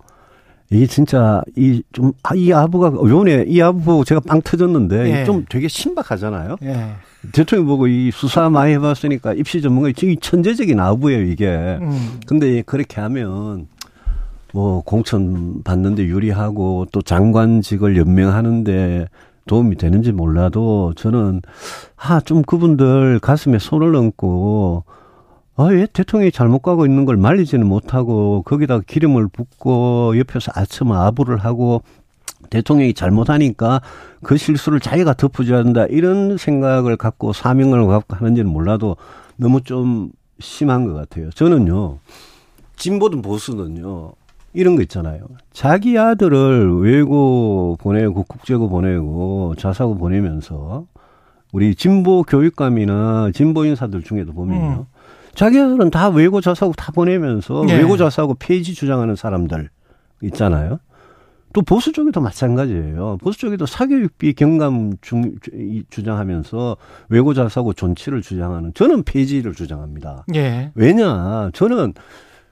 이게 0.71 0.87
진짜 0.87 1.43
이 1.55 1.83
좀이 1.91 2.51
아부가 2.53 2.87
요번에 2.87 3.45
이 3.47 3.61
아부 3.61 3.81
보고 3.81 4.03
제가 4.03 4.21
빵 4.25 4.41
터졌는데 4.41 5.19
예. 5.21 5.25
좀 5.25 5.45
되게 5.47 5.67
신박하잖아요. 5.67 6.55
예. 6.63 6.87
대통령 7.33 7.67
보고 7.67 7.87
이 7.87 8.09
수사 8.11 8.49
많이 8.49 8.73
해봤으니까 8.73 9.33
입시 9.33 9.61
전문가 9.61 9.89
이 9.89 10.17
천재적인 10.19 10.79
아부예요 10.79 11.21
이게. 11.23 11.77
음. 11.81 12.19
근데 12.25 12.63
그렇게 12.63 13.01
하면 13.01 13.67
뭐 14.53 14.81
공천 14.81 15.61
받는데 15.63 16.05
유리하고 16.05 16.87
또 16.91 17.01
장관직을 17.01 17.97
연명하는데 17.97 19.07
도움이 19.47 19.75
되는지 19.75 20.13
몰라도 20.13 20.93
저는 20.95 21.41
아 21.97 22.21
좀 22.21 22.41
그분들 22.41 23.19
가슴에 23.19 23.59
손을 23.59 23.95
얹고 23.95 24.85
아, 25.57 25.63
왜 25.65 25.85
대통령이 25.85 26.31
잘못 26.31 26.59
가고 26.59 26.85
있는 26.85 27.05
걸 27.05 27.15
말리지는 27.15 27.65
못하고 27.65 28.41
거기다가 28.43 28.83
기름을 28.85 29.29
붓고 29.29 30.17
옆에서 30.17 30.51
아첨 30.53 30.91
아부를 30.91 31.37
하고 31.37 31.81
대통령이 32.49 32.93
잘못하니까 32.93 33.81
그 34.21 34.35
실수를 34.37 34.79
자기가 34.81 35.13
덮어줘야 35.13 35.63
된다 35.63 35.85
이런 35.85 36.37
생각을 36.37 36.97
갖고 36.97 37.31
사명을 37.31 37.87
갖고 37.87 38.15
하는지는 38.17 38.51
몰라도 38.51 38.97
너무 39.37 39.61
좀 39.61 40.11
심한 40.39 40.85
것 40.85 40.93
같아요. 40.93 41.29
저는요 41.31 41.99
진보든 42.75 43.21
보수든요 43.21 44.11
이런 44.53 44.75
거 44.75 44.81
있잖아요. 44.81 45.21
자기 45.53 45.97
아들을 45.97 46.81
외고 46.81 47.77
보내고 47.79 48.23
국제고 48.23 48.67
보내고 48.67 49.55
자사고 49.57 49.95
보내면서 49.95 50.85
우리 51.53 51.75
진보 51.75 52.23
교육감이나 52.23 53.31
진보 53.33 53.63
인사들 53.63 54.03
중에도 54.03 54.33
보면요. 54.33 54.85
음. 54.89 54.94
자기 55.35 55.59
아들은 55.59 55.91
다 55.91 56.09
외고 56.09 56.41
자사고 56.41 56.73
다 56.73 56.91
보내면서 56.91 57.65
네. 57.67 57.77
외고 57.77 57.97
자사고 57.97 58.35
폐지 58.35 58.73
주장하는 58.73 59.15
사람들 59.15 59.69
있잖아요. 60.23 60.79
또 61.53 61.61
보수 61.61 61.93
쪽에도 61.93 62.19
마찬가지예요. 62.19 63.17
보수 63.21 63.39
쪽에도 63.39 63.65
사교육비 63.65 64.33
경감 64.33 64.93
중, 65.01 65.35
이- 65.53 65.83
주장하면서 65.89 66.75
외고 67.09 67.33
자사고 67.33 67.71
존치를 67.73 68.21
주장하는 68.21 68.73
저는 68.73 69.03
폐지를 69.03 69.53
주장합니다. 69.53 70.25
예. 70.35 70.71
왜냐? 70.75 71.51
저는 71.53 71.93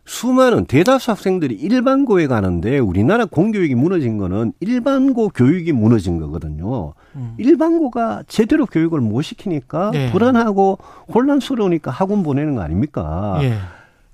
수많은 0.05 0.65
대다수 0.65 1.11
학생들이 1.11 1.55
일반고에 1.55 2.27
가는데 2.27 2.77
우리나라 2.79 3.25
공교육이 3.25 3.75
무너진 3.75 4.17
거는 4.17 4.51
일반고 4.59 5.29
교육이 5.29 5.71
무너진 5.71 6.19
거거든요. 6.19 6.93
음. 7.15 7.35
일반고가 7.37 8.23
제대로 8.27 8.65
교육을 8.65 8.99
못 8.99 9.21
시키니까 9.21 9.91
네. 9.91 10.11
불안하고 10.11 10.77
혼란스러우니까 11.13 11.89
학원 11.91 12.23
보내는 12.23 12.55
거 12.55 12.61
아닙니까? 12.61 13.39
예. 13.43 13.55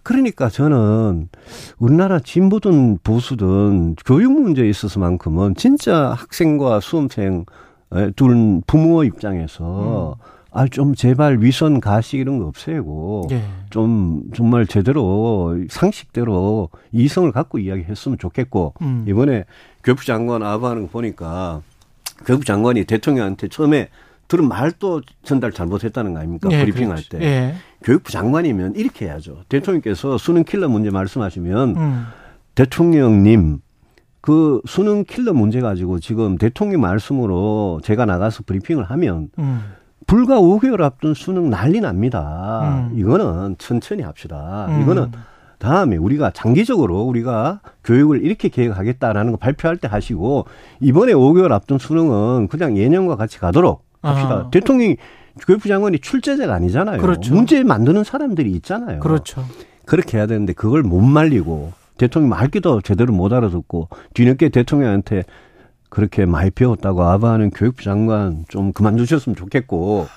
그러니까 0.04 0.50
저는 0.50 1.30
우리나라 1.78 2.20
진보든 2.20 3.00
보수든 3.04 3.96
교육 4.06 4.32
문제에 4.32 4.70
있어서만큼은 4.70 5.56
진짜 5.56 6.14
학생과 6.18 6.80
수험생 6.80 7.46
에, 7.94 8.12
둘 8.12 8.62
부모 8.68 9.04
입장에서 9.04 10.18
아 10.52 10.68
좀 10.68 10.96
제발 10.96 11.42
위선 11.42 11.80
가식 11.80 12.20
이런 12.20 12.40
거 12.40 12.46
없애고 12.46 13.28
예. 13.32 13.44
좀 13.70 14.24
정말 14.36 14.66
제대로 14.66 15.58
상식대로 15.70 16.70
이성을 16.92 17.32
갖고 17.32 17.60
이야기했으면 17.60 18.18
좋겠고 18.18 18.74
음. 18.82 19.06
이번에 19.08 19.46
교육부 19.84 20.06
장관 20.06 20.42
아부하는 20.44 20.84
거 20.84 20.88
보니까 20.90 21.62
교육부 22.26 22.46
장관이 22.46 22.86
대통령한테 22.86 23.48
처음에 23.48 23.90
들은 24.28 24.48
말도 24.48 25.02
전달 25.24 25.52
잘못했다는 25.52 26.14
거 26.14 26.20
아닙니까? 26.20 26.50
예, 26.52 26.60
브리핑할 26.62 26.98
그렇죠. 26.98 27.18
때. 27.18 27.24
예. 27.26 27.56
교육부 27.84 28.12
장관이면 28.12 28.76
이렇게 28.76 29.06
해야죠. 29.06 29.44
대통령께서 29.50 30.18
수능 30.18 30.44
킬러 30.44 30.68
문제 30.70 30.90
말씀하시면 30.90 31.78
음. 31.78 32.06
대통령님 32.56 33.60
그 34.22 34.62
수능 34.68 35.04
킬러 35.06 35.34
문제 35.34 35.62
가지고 35.62 36.00
지금 36.00 36.38
대통령 36.38 36.82
말씀으로 36.82 37.80
제가 37.84 38.06
나가서 38.06 38.44
브리핑을 38.46 38.84
하면 38.86 39.30
음. 39.40 39.64
불과 40.08 40.40
5개월 40.40 40.82
앞둔 40.82 41.14
수능 41.14 41.50
난리 41.50 41.82
납니다. 41.82 42.90
음. 42.92 42.98
이거는 42.98 43.56
천천히 43.58 44.02
합시다. 44.04 44.68
음. 44.70 44.82
이거는 44.82 45.12
다음에 45.60 45.98
우리가 45.98 46.32
장기적으로 46.32 47.02
우리가 47.02 47.60
교육을 47.84 48.24
이렇게 48.24 48.50
계획하겠다라는 48.50 49.32
거 49.32 49.38
발표할 49.38 49.78
때 49.78 49.88
하시고 49.88 50.46
이번에 50.80 51.14
5개월 51.14 51.52
앞둔 51.52 51.78
수능은 51.78 52.48
그냥 52.48 52.78
예년과 52.78 53.18
같이 53.18 53.40
가도록 53.40 53.84
합시다. 54.02 54.46
아. 54.46 54.50
대통령이 54.50 54.96
교육부 55.46 55.68
장관이 55.68 56.00
출제자가 56.00 56.54
아니잖아요. 56.54 57.02
그렇죠. 57.02 57.34
문제 57.34 57.64
만드는 57.64 58.04
사람들이 58.04 58.52
있잖아요. 58.52 59.00
그렇죠. 59.00 59.44
그렇게 59.86 60.18
해야 60.18 60.28
되는데 60.28 60.54
그걸 60.54 60.84
못 60.84 61.02
말리고 61.02 61.74
대통령 61.98 62.30
말기도 62.30 62.82
제대로 62.82 63.14
못 63.14 63.34
알아듣고 63.34 63.90
뒤늦게 64.14 64.50
대통령한테 64.50 65.24
그렇게 65.90 66.26
많이 66.26 66.52
배웠다고 66.52 67.04
아부하는 67.04 67.50
교육부 67.52 67.84
장관 67.84 68.46
좀 68.48 68.72
그만두셨으면 68.74 69.36
좋겠고 69.36 70.08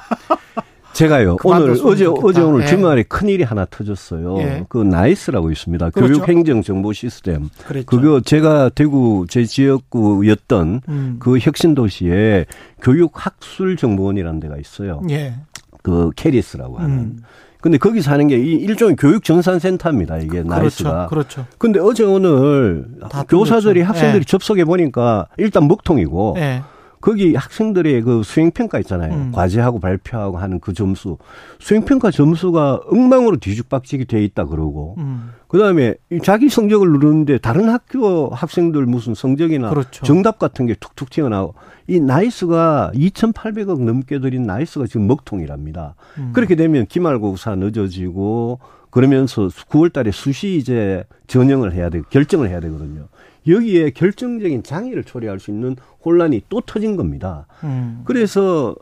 제가요 0.92 1.38
오늘 1.42 1.70
어제 1.84 2.04
좋겠다. 2.04 2.26
어제 2.26 2.40
오늘 2.42 2.62
예. 2.62 2.66
주말에 2.66 3.02
큰 3.04 3.28
일이 3.28 3.42
하나 3.42 3.64
터졌어요. 3.64 4.38
예. 4.40 4.64
그 4.68 4.78
나이스라고 4.78 5.50
있습니다. 5.50 5.90
그렇죠. 5.90 6.12
교육 6.12 6.28
행정 6.28 6.62
정보 6.62 6.92
시스템. 6.92 7.48
그렇죠. 7.66 7.86
그거 7.86 8.20
제가 8.20 8.68
대구 8.68 9.24
제 9.28 9.44
지역구였던 9.44 10.82
음. 10.88 11.16
그 11.18 11.38
혁신 11.38 11.74
도시에 11.74 12.44
교육 12.82 13.12
학술 13.14 13.76
정보원이라는 13.76 14.40
데가 14.40 14.58
있어요. 14.58 15.02
예. 15.10 15.34
그 15.82 16.10
캐리스라고 16.14 16.78
하는. 16.78 16.98
음. 16.98 17.22
근데 17.62 17.78
거기서 17.78 18.02
하는 18.02 18.26
게 18.26 18.37
일종의 18.37 18.97
교육 18.97 19.23
전산센터입니다. 19.23 20.19
이게 20.19 20.42
그렇죠, 20.42 20.49
나이스가. 20.49 21.07
그렇죠. 21.07 21.47
근데 21.59 21.78
어제 21.78 22.02
오늘 22.02 22.87
교사들이 23.28 23.83
학생들이 23.83 24.23
예. 24.23 24.25
접속해 24.25 24.64
보니까 24.64 25.28
일단 25.37 25.69
먹통이고 25.69 26.35
예. 26.38 26.62
거기 27.02 27.35
학생들의 27.35 28.00
그 28.02 28.23
수행평가 28.23 28.78
있잖아요. 28.78 29.12
음. 29.12 29.32
과제하고 29.32 29.80
발표하고 29.80 30.38
하는 30.38 30.61
그 30.61 30.73
점수. 30.73 31.18
수행평가 31.59 32.11
점수가 32.11 32.82
엉망으로 32.87 33.37
뒤죽박죽이 33.38 34.06
돼 34.06 34.25
있다 34.25 34.47
그러고. 34.47 34.94
음. 34.99 35.32
그 35.49 35.59
다음에 35.59 35.97
자기 36.23 36.49
성적을 36.49 36.88
누르는데 36.92 37.38
다른 37.38 37.68
학교 37.68 38.30
학생들 38.30 38.87
무슨 38.87 39.14
성적이나 39.14 39.68
그렇죠. 39.71 40.04
정답 40.04 40.38
같은 40.38 40.64
게 40.66 40.75
툭툭 40.75 41.11
튀어나오고. 41.11 41.54
이 41.88 41.99
나이스가 41.99 42.92
2,800억 42.94 43.82
넘게 43.82 44.21
들인 44.21 44.44
나이스가 44.44 44.87
지금 44.87 45.09
먹통이랍니다. 45.09 45.97
음. 46.18 46.30
그렇게 46.32 46.54
되면 46.54 46.87
기말고사 46.87 47.56
늦어지고 47.56 48.61
그러면서 48.90 49.49
9월 49.49 49.92
달에 49.92 50.12
수시 50.12 50.56
이제 50.56 51.02
전형을 51.26 51.73
해야 51.73 51.88
되고 51.88 52.04
결정을 52.11 52.49
해야 52.49 52.61
되거든요. 52.61 53.09
여기에 53.46 53.90
결정적인 53.90 54.62
장애를 54.62 55.04
초래할 55.04 55.40
수 55.40 55.50
있는 55.50 55.76
혼란이 56.04 56.42
또 56.49 56.61
터진 56.61 56.96
겁니다. 56.96 57.46
음. 57.64 58.02
그래서 58.04 58.75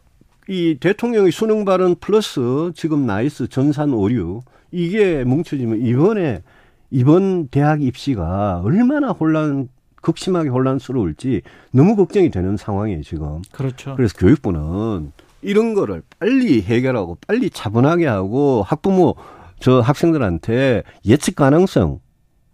이 0.48 0.76
대통령의 0.80 1.32
수능 1.32 1.64
발언 1.64 1.94
플러스 1.94 2.72
지금 2.74 3.06
나이스 3.06 3.48
전산 3.48 3.92
오류 3.92 4.40
이게 4.72 5.24
뭉쳐지면 5.24 5.80
이번에 5.80 6.42
이번 6.90 7.48
대학 7.48 7.82
입시가 7.82 8.62
얼마나 8.64 9.10
혼란 9.10 9.68
극심하게 10.02 10.48
혼란스러울지 10.48 11.42
너무 11.72 11.94
걱정이 11.94 12.30
되는 12.30 12.56
상황이에요 12.56 13.02
지금. 13.02 13.42
그렇죠. 13.52 13.94
그래서 13.96 14.16
교육부는 14.18 15.12
이런 15.42 15.74
거를 15.74 16.02
빨리 16.18 16.62
해결하고 16.62 17.18
빨리 17.26 17.50
차분하게 17.50 18.06
하고 18.06 18.62
학부모 18.66 19.14
저 19.60 19.80
학생들한테 19.80 20.82
예측 21.04 21.36
가능성 21.36 22.00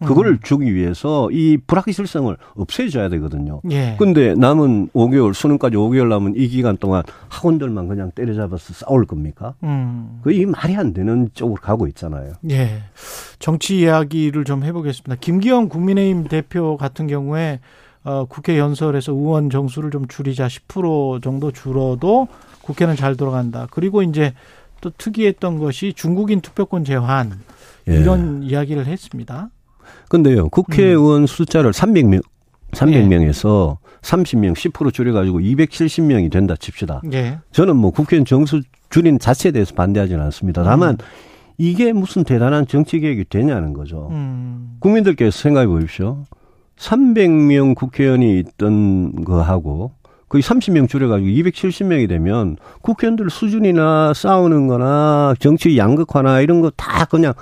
음. 0.02 0.38
주기 0.42 0.74
위해서 0.74 1.30
이 1.30 1.56
불확실성을 1.66 2.36
없애줘야 2.54 3.08
되거든요. 3.10 3.60
예. 3.70 3.96
근데 3.98 4.34
남은 4.34 4.90
5개월, 4.90 5.32
수능까지 5.32 5.76
5개월 5.76 6.08
남은 6.08 6.34
이 6.36 6.48
기간 6.48 6.76
동안 6.76 7.02
학원들만 7.28 7.88
그냥 7.88 8.10
때려잡아서 8.14 8.74
싸울 8.74 9.06
겁니까? 9.06 9.54
음. 9.62 10.20
그이 10.22 10.44
말이 10.44 10.76
안 10.76 10.92
되는 10.92 11.30
쪽으로 11.32 11.60
가고 11.60 11.86
있잖아요. 11.88 12.32
예. 12.50 12.82
정치 13.38 13.80
이야기를 13.80 14.44
좀 14.44 14.64
해보겠습니다. 14.64 15.16
김기현 15.20 15.68
국민의힘 15.68 16.24
대표 16.24 16.76
같은 16.76 17.06
경우에 17.06 17.60
어, 18.04 18.24
국회 18.28 18.58
연설에서 18.58 19.12
의원 19.12 19.50
정수를 19.50 19.90
좀 19.90 20.06
줄이자 20.06 20.46
10% 20.46 21.22
정도 21.22 21.50
줄어도 21.50 22.28
국회는 22.62 22.96
잘 22.96 23.16
돌아간다. 23.16 23.66
그리고 23.70 24.02
이제 24.02 24.32
또 24.80 24.90
특이했던 24.90 25.58
것이 25.58 25.92
중국인 25.94 26.40
투표권 26.40 26.84
제한 26.84 27.32
예. 27.88 27.94
이런 27.94 28.42
이야기를 28.42 28.86
했습니다. 28.86 29.50
근데요, 30.08 30.48
국회의원 30.48 31.22
음. 31.22 31.26
숫자를 31.26 31.72
300명, 31.72 32.22
300명에서 32.72 33.76
예. 33.80 33.86
30명, 34.02 34.54
10% 34.54 34.92
줄여가지고 34.92 35.40
270명이 35.40 36.30
된다 36.30 36.54
칩시다. 36.58 37.02
예. 37.12 37.38
저는 37.52 37.76
뭐 37.76 37.90
국회의원 37.90 38.24
정수 38.24 38.62
줄인 38.90 39.18
자체에 39.18 39.52
대해서 39.52 39.74
반대하지는 39.74 40.22
않습니다. 40.26 40.62
다만 40.62 40.90
음. 40.90 40.96
이게 41.58 41.92
무슨 41.92 42.22
대단한 42.22 42.66
정치 42.66 43.00
계획이 43.00 43.24
되냐는 43.28 43.72
거죠. 43.72 44.08
음. 44.12 44.76
국민들께서 44.80 45.36
생각해 45.36 45.66
보십시오. 45.66 46.22
300명 46.78 47.75
국회의원이 47.75 48.38
있던 48.40 49.25
거하고 49.25 49.92
거의 50.28 50.42
30명 50.42 50.88
줄여가지고 50.88 51.28
270명이 51.28 52.08
되면 52.08 52.56
국회의원들 52.82 53.30
수준이나 53.30 54.12
싸우는 54.14 54.66
거나 54.66 55.34
정치 55.38 55.78
양극화나 55.78 56.40
이런 56.40 56.60
거 56.60 56.70
다 56.76 57.04
그냥 57.06 57.32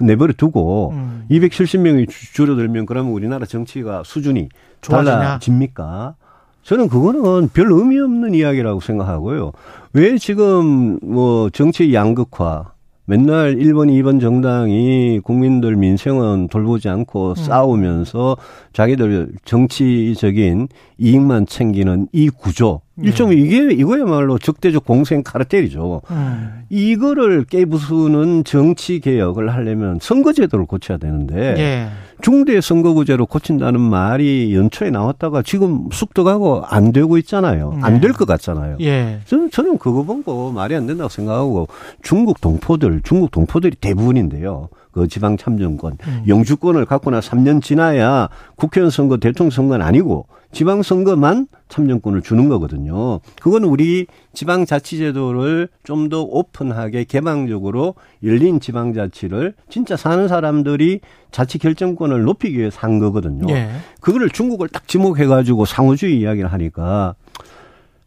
내버려 0.00 0.32
두고 0.36 0.90
음. 0.90 1.26
270명이 1.30 2.08
줄어들면 2.08 2.86
그러면 2.86 3.12
우리나라 3.12 3.46
정치가 3.46 4.02
수준이 4.04 4.48
좋아지냐? 4.80 5.18
달라집니까? 5.18 6.14
저는 6.62 6.88
그거는 6.88 7.48
별 7.50 7.70
의미 7.70 7.98
없는 8.00 8.34
이야기라고 8.34 8.80
생각하고요. 8.80 9.52
왜 9.92 10.16
지금 10.18 10.98
뭐 11.02 11.50
정치 11.50 11.92
양극화 11.92 12.72
맨날 13.06 13.56
1번, 13.56 13.90
2번 13.90 14.18
정당이 14.18 15.20
국민들 15.22 15.76
민생은 15.76 16.48
돌보지 16.48 16.88
않고 16.88 17.30
음. 17.30 17.34
싸우면서 17.34 18.38
자기들 18.72 19.32
정치적인 19.44 20.68
이익만 20.98 21.46
챙기는 21.46 22.08
이 22.12 22.30
구조. 22.30 22.80
네. 22.96 23.08
일종의 23.08 23.40
이게 23.40 23.72
이거야말로 23.72 24.38
적대적 24.38 24.84
공생 24.84 25.22
카르텔이죠. 25.22 26.02
음. 26.10 26.62
이거를 26.70 27.44
깨부수는 27.44 28.44
정치 28.44 29.00
개혁을 29.00 29.52
하려면 29.52 29.98
선거제도를 30.00 30.66
고쳐야 30.66 30.98
되는데 30.98 31.54
예. 31.58 31.88
중대 32.22 32.60
선거구제로 32.60 33.26
고친다는 33.26 33.80
말이 33.80 34.54
연초에 34.54 34.90
나왔다가 34.90 35.42
지금 35.42 35.88
쑥덕하고 35.90 36.62
안 36.64 36.92
되고 36.92 37.18
있잖아요. 37.18 37.72
네. 37.72 37.80
안될 37.82 38.12
것 38.12 38.26
같잖아요. 38.26 38.76
예. 38.80 39.20
저는 39.26 39.50
저는 39.50 39.78
그거 39.78 40.04
보고 40.04 40.52
말이 40.52 40.76
안 40.76 40.86
된다고 40.86 41.08
생각하고 41.08 41.66
중국 42.02 42.40
동포들 42.40 43.00
중국 43.02 43.32
동포들이 43.32 43.76
대부분인데요. 43.80 44.68
그 44.94 45.08
지방 45.08 45.36
참정권, 45.36 45.98
음. 46.06 46.24
영주권을 46.28 46.84
갖고 46.86 47.10
나 47.10 47.18
3년 47.18 47.60
지나야 47.60 48.28
국회의원 48.54 48.90
선거, 48.90 49.16
대통령 49.16 49.50
선거는 49.50 49.84
아니고 49.84 50.26
지방 50.52 50.82
선거만 50.82 51.48
참정권을 51.68 52.22
주는 52.22 52.48
거거든요. 52.48 53.18
그건 53.42 53.64
우리 53.64 54.06
지방 54.32 54.64
자치제도를 54.64 55.68
좀 55.82 56.04
더 56.04 56.20
오픈하게 56.22 57.04
개방적으로 57.04 57.94
열린 58.22 58.60
지방 58.60 58.92
자치를 58.92 59.54
진짜 59.70 59.96
사는 59.96 60.28
사람들이 60.28 61.00
자치 61.30 61.58
결정권을 61.58 62.22
높이기 62.22 62.58
위해서 62.58 62.78
한 62.80 62.98
거거든요. 62.98 63.46
예. 63.48 63.70
그거를 64.00 64.28
중국을 64.28 64.68
딱 64.68 64.86
지목해 64.86 65.26
가지고 65.26 65.64
상호주의 65.64 66.20
이야기를 66.20 66.52
하니까 66.52 67.14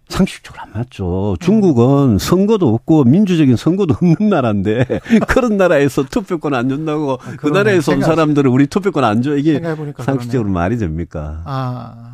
상식적으로 0.10 0.64
안 0.64 0.72
맞죠. 0.74 1.36
중국은 1.40 2.18
선거도 2.18 2.74
없고 2.74 3.04
민주적인 3.04 3.56
선거도 3.56 3.94
없는 3.96 4.30
나라인데 4.30 4.86
그런 5.28 5.58
나라에서 5.58 6.04
투표권 6.04 6.54
안 6.54 6.70
준다고 6.70 7.14
아, 7.14 7.36
그 7.38 7.48
나라에서 7.50 7.92
온 7.92 8.02
사람들은 8.02 8.50
우리 8.50 8.68
투표권 8.68 9.04
안 9.04 9.22
줘. 9.22 9.36
이게 9.36 9.60
상식적으로 9.60 10.44
그러네. 10.44 10.52
말이 10.52 10.78
됩니까? 10.78 11.42
아. 11.46 12.07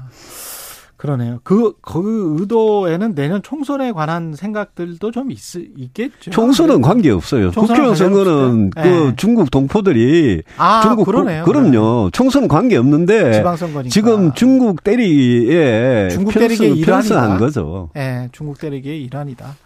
그러네요. 1.03 1.41
그, 1.43 1.73
그 1.81 2.37
의도에는 2.39 3.13
내년 3.13 3.41
총선에 3.43 3.91
관한 3.91 4.35
생각들도 4.35 5.11
좀 5.11 5.31
있, 5.31 5.37
있겠죠. 5.75 6.31
총선은 6.31 6.81
관계 6.81 7.09
없어요. 7.09 7.51
국회의원 7.51 7.93
선거는 7.93 8.69
그 8.69 8.79
네. 8.79 9.13
중국 9.17 9.51
동포들이 9.51 10.43
아, 10.55 10.81
중국 10.81 11.03
그러네요. 11.03 11.43
그럼요. 11.43 12.09
총선 12.13 12.47
관계 12.47 12.77
없는데 12.77 13.33
지방선거니까. 13.33 13.91
지금 13.91 14.33
중국 14.33 14.81
때리기에 14.85 16.07
중국 16.09 16.35
때리기의 16.35 16.77
일환이다. 16.77 17.37
거죠. 17.37 17.89
예, 17.97 17.99
네, 17.99 18.29
중국 18.31 18.57
때리기의 18.59 19.03
일환이다. 19.03 19.57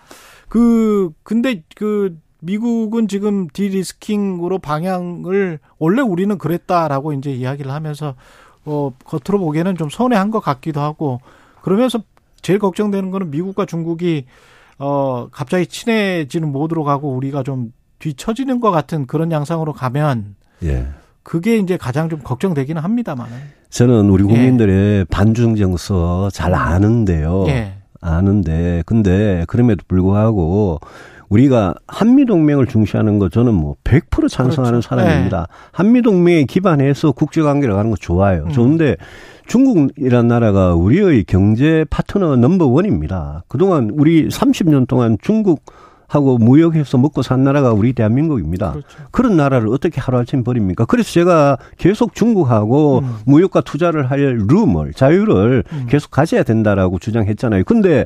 그 0.50 1.12
근데 1.21 1.62
그 1.76 2.17
미국은 2.39 3.08
지금 3.08 3.47
디리스킹으로 3.54 4.58
방향을 4.58 5.60
원래 5.78 6.02
우리는 6.02 6.36
그랬다라고 6.39 7.13
이제 7.13 7.30
이야기를 7.32 7.71
하면서 7.71 8.15
어, 8.67 8.91
겉으로 9.06 9.39
보기에는 9.39 9.77
좀 9.77 9.89
손해한 9.89 10.30
것 10.30 10.41
같기도 10.41 10.82
하고 10.82 11.21
그러면서 11.62 11.99
제일 12.41 12.60
걱정되는 12.60 13.12
거는 13.12 13.32
미국과 13.32 13.65
중국이 13.65 14.25
어, 14.77 15.30
갑자기 15.32 15.65
친해지는 15.65 16.51
모드로 16.51 16.84
가고 16.84 17.13
우리가 17.15 17.43
좀 17.43 17.71
뒤처지는 17.99 18.60
것 18.60 18.69
같은 18.69 19.08
그런 19.08 19.32
양상으로 19.32 19.73
가면 19.73 20.36
예. 20.63 20.88
그게 21.23 21.58
이제 21.58 21.77
가장 21.77 22.10
좀 22.10 22.19
걱정되기는 22.19 22.82
합니다만. 22.82 23.27
저는 23.69 24.10
우리 24.10 24.23
예. 24.25 24.27
국민들의 24.27 24.99
예. 24.99 25.03
반중 25.06 25.56
정서 25.56 26.30
잘 26.30 26.53
아는데요. 26.53 27.45
예. 27.47 27.73
아는데 28.01 28.84
근데 28.86 29.45
그럼에도 29.47 29.84
불구하고 29.88 30.80
우리가 31.30 31.76
한미 31.88 32.26
동맹을 32.26 32.68
중시하는 32.68 33.20
거 33.20 33.30
저는 33.30 33.54
뭐 33.54 33.76
100% 33.84 34.30
찬성하는 34.30 34.80
그렇죠. 34.80 34.90
사람입니다. 34.90 35.40
네. 35.40 35.46
한미 35.72 36.02
동맹에 36.02 36.46
기반해서 36.46 37.12
국제 37.12 37.42
관계를 37.42 37.76
가는 37.76 37.90
거 37.90 37.98
좋아요. 37.98 38.44
음. 38.46 38.52
좋은데 38.52 38.98
중국이란 39.48 40.28
나라가 40.28 40.74
우리의 40.74 41.24
경제 41.26 41.86
파트너 41.90 42.36
넘버 42.36 42.68
원입니다. 42.68 43.44
그동안 43.48 43.90
우리 43.94 44.28
30년 44.28 44.88
동안 44.88 45.18
중국 45.22 45.63
하고 46.08 46.38
무역해서 46.38 46.98
먹고 46.98 47.22
산 47.22 47.44
나라가 47.44 47.74
우리 47.74 47.92
대한민국입니다. 47.94 48.72
그렇죠. 48.72 48.98
그런 49.12 49.36
나라를 49.36 49.68
어떻게 49.68 50.00
하루아침 50.00 50.44
버립니까? 50.44 50.86
그래서 50.86 51.12
제가 51.12 51.58
계속 51.78 52.16
중국하고 52.16 53.00
음. 53.00 53.16
무역과 53.26 53.62
투자를 53.62 54.10
할 54.10 54.20
룸을, 54.48 54.94
자유를 54.94 55.66
음. 55.72 55.86
계속 55.90 56.12
가져야 56.12 56.44
된다라고 56.44 56.98
주장했잖아요. 57.00 57.66
근데 57.66 58.06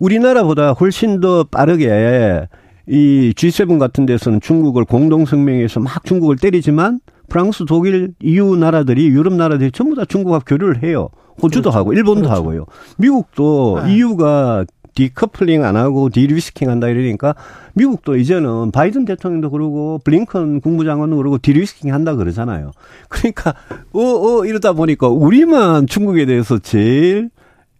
우리나라보다 0.00 0.72
훨씬 0.72 1.20
더 1.20 1.44
빠르게 1.44 2.46
이 2.86 3.32
G7 3.34 3.78
같은 3.78 4.06
데서는 4.06 4.40
중국을 4.40 4.84
공동성명에서 4.84 5.80
막 5.80 6.04
중국을 6.04 6.36
때리지만 6.36 7.00
프랑스, 7.28 7.64
독일, 7.66 8.12
EU 8.20 8.56
나라들이 8.56 9.06
유럽 9.08 9.32
나라들이 9.32 9.72
전부 9.72 9.94
다 9.94 10.04
중국과 10.04 10.40
교류를 10.46 10.82
해요. 10.82 11.08
호주도 11.42 11.70
그렇죠. 11.70 11.78
하고 11.78 11.92
일본도 11.92 12.22
그렇죠. 12.22 12.34
하고요. 12.34 12.66
미국도 12.98 13.82
네. 13.86 13.96
EU가 13.96 14.66
decoupling 14.94 15.64
안 15.64 15.76
하고 15.76 16.08
de-risking 16.08 16.70
한다 16.70 16.88
이러니까 16.88 17.34
미국도 17.74 18.16
이제는 18.16 18.70
바이든 18.70 19.04
대통령도 19.04 19.50
그러고 19.50 20.00
블링컨 20.04 20.60
국무장관도 20.60 21.16
그러고 21.16 21.38
de-risking 21.38 21.92
한다 21.92 22.14
그러잖아요. 22.14 22.70
그러니까 23.08 23.54
어어 23.92 24.40
어, 24.40 24.44
이러다 24.44 24.72
보니까 24.72 25.08
우리만 25.08 25.86
중국에 25.88 26.26
대해서 26.26 26.58
제일 26.58 27.30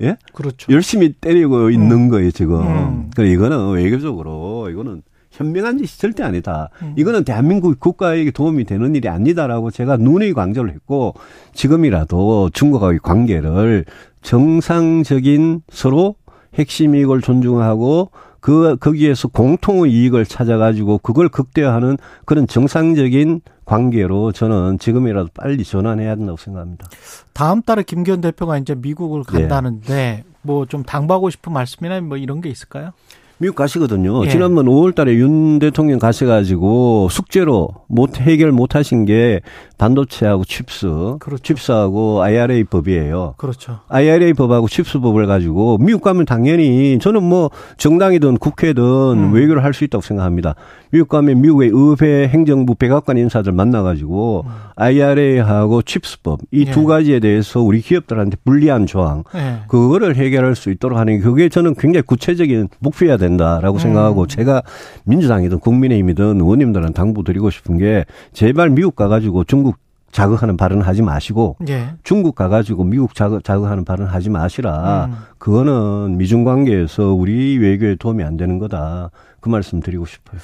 예? 0.04 0.16
그렇죠. 0.32 0.72
열심히 0.72 1.12
때리고 1.12 1.70
있는 1.70 1.92
음. 1.92 2.08
거예요, 2.08 2.30
지금. 2.30 2.60
음. 2.60 3.10
그래 3.14 3.30
이거는 3.30 3.72
외교적으로 3.72 4.70
이거는 4.70 5.02
현명한 5.30 5.78
짓이 5.78 5.98
절대 5.98 6.22
아니다. 6.22 6.70
음. 6.82 6.94
이거는 6.96 7.24
대한민국 7.24 7.78
국가에게 7.80 8.30
도움이 8.30 8.64
되는 8.64 8.94
일이 8.94 9.08
아니다라고 9.08 9.70
제가 9.70 9.96
눈의 9.96 10.32
강조를 10.32 10.72
했고 10.72 11.14
지금이라도 11.54 12.50
중국과의 12.52 13.00
관계를 13.02 13.84
정상적인 14.22 15.62
서로 15.70 16.14
핵심 16.54 16.94
이익을 16.94 17.20
존중하고 17.20 18.10
그 18.40 18.76
거기에서 18.78 19.28
공통의 19.28 19.90
이익을 19.92 20.24
찾아가지고 20.26 20.98
그걸 20.98 21.28
극대화하는 21.28 21.96
그런 22.26 22.46
정상적인 22.46 23.40
관계로 23.64 24.32
저는 24.32 24.78
지금이라도 24.78 25.30
빨리 25.34 25.64
전환해야 25.64 26.16
된다고 26.16 26.36
생각합니다. 26.36 26.86
다음 27.32 27.62
달에 27.62 27.82
김기현 27.82 28.20
대표가 28.20 28.58
이제 28.58 28.74
미국을 28.74 29.22
간다는데 29.24 29.94
네. 29.94 30.24
뭐좀 30.42 30.82
당부하고 30.84 31.30
싶은 31.30 31.52
말씀이나 31.52 32.00
뭐 32.00 32.16
이런 32.16 32.40
게 32.40 32.48
있을까요? 32.48 32.92
미국 33.38 33.56
가시거든요. 33.56 34.24
예. 34.26 34.30
지난번 34.30 34.66
5월 34.66 34.94
달에 34.94 35.14
윤 35.14 35.58
대통령 35.58 35.98
가셔가지고 35.98 37.08
숙제로 37.10 37.68
못, 37.88 38.20
해결 38.20 38.52
못 38.52 38.76
하신 38.76 39.06
게 39.06 39.40
반도체하고 39.76 40.44
CHIPS. 40.44 41.16
그렇죠. 41.18 41.42
CHIPS하고 41.42 42.22
IRA 42.22 42.62
법이에요. 42.64 43.34
그렇죠. 43.36 43.80
IRA 43.88 44.34
법하고 44.34 44.68
CHIPS 44.68 45.00
법을 45.00 45.26
가지고 45.26 45.78
미국 45.78 46.02
가면 46.02 46.26
당연히 46.26 46.98
저는 47.00 47.24
뭐 47.24 47.50
정당이든 47.76 48.38
국회든 48.38 48.82
음. 48.82 49.32
외교를 49.34 49.64
할 49.64 49.74
수 49.74 49.82
있다고 49.82 50.02
생각합니다. 50.02 50.54
미국 50.94 51.08
가면 51.08 51.40
미국의 51.40 51.72
의회 51.72 52.28
행정부 52.28 52.76
백악관 52.76 53.18
인사들 53.18 53.50
만나가지고 53.50 54.44
음. 54.46 54.50
IRA하고 54.76 55.82
CHIPS법 55.82 56.42
이 56.52 56.62
두 56.62 56.82
예. 56.82 56.84
가지에 56.84 57.18
대해서 57.18 57.60
우리 57.60 57.80
기업들한테 57.80 58.36
불리한 58.44 58.86
조항 58.86 59.24
예. 59.34 59.62
그거를 59.66 60.14
해결할 60.14 60.54
수 60.54 60.70
있도록 60.70 60.96
하는 60.96 61.16
게 61.16 61.24
그게 61.24 61.48
저는 61.48 61.74
굉장히 61.74 62.02
구체적인 62.02 62.68
목표야 62.78 63.16
된다라고 63.16 63.78
음. 63.78 63.80
생각하고 63.80 64.28
제가 64.28 64.62
민주당이든 65.02 65.58
국민의힘이든 65.58 66.40
의원님들은 66.40 66.92
당부드리고 66.92 67.50
싶은 67.50 67.78
게 67.78 68.04
제발 68.32 68.70
미국 68.70 68.94
가가지고 68.94 69.42
중국 69.42 69.83
자극하는 70.14 70.56
발언 70.56 70.80
하지 70.80 71.02
마시고 71.02 71.56
예. 71.68 71.88
중국 72.04 72.36
가가지고 72.36 72.84
미국 72.84 73.16
자극, 73.16 73.42
자극하는 73.42 73.84
발언 73.84 74.06
하지 74.06 74.30
마시라. 74.30 75.06
음. 75.06 75.14
그거는 75.38 76.18
미중 76.18 76.44
관계에서 76.44 77.12
우리 77.12 77.58
외교에 77.58 77.96
도움이 77.96 78.22
안 78.22 78.36
되는 78.36 78.60
거다. 78.60 79.10
그 79.40 79.48
말씀 79.48 79.80
드리고 79.80 80.06
싶어요. 80.06 80.40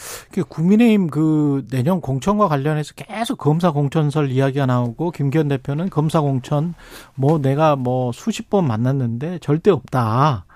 국민의힘 0.49 1.07
그 1.07 1.65
내년 1.71 2.01
공천과 2.01 2.49
관련해서 2.49 2.95
계속 2.97 3.39
검사 3.39 3.71
공천설 3.71 4.31
이야기가 4.33 4.67
나오고 4.67 5.13
김기현 5.13 5.47
대표는 5.47 5.89
검사 5.89 6.21
공천 6.21 6.75
뭐 7.15 7.39
내가 7.39 7.77
뭐 7.77 8.11
수십 8.13 8.51
번 8.51 8.67
만났는데 8.67 9.39
절대 9.39 9.71
없다. 9.71 10.47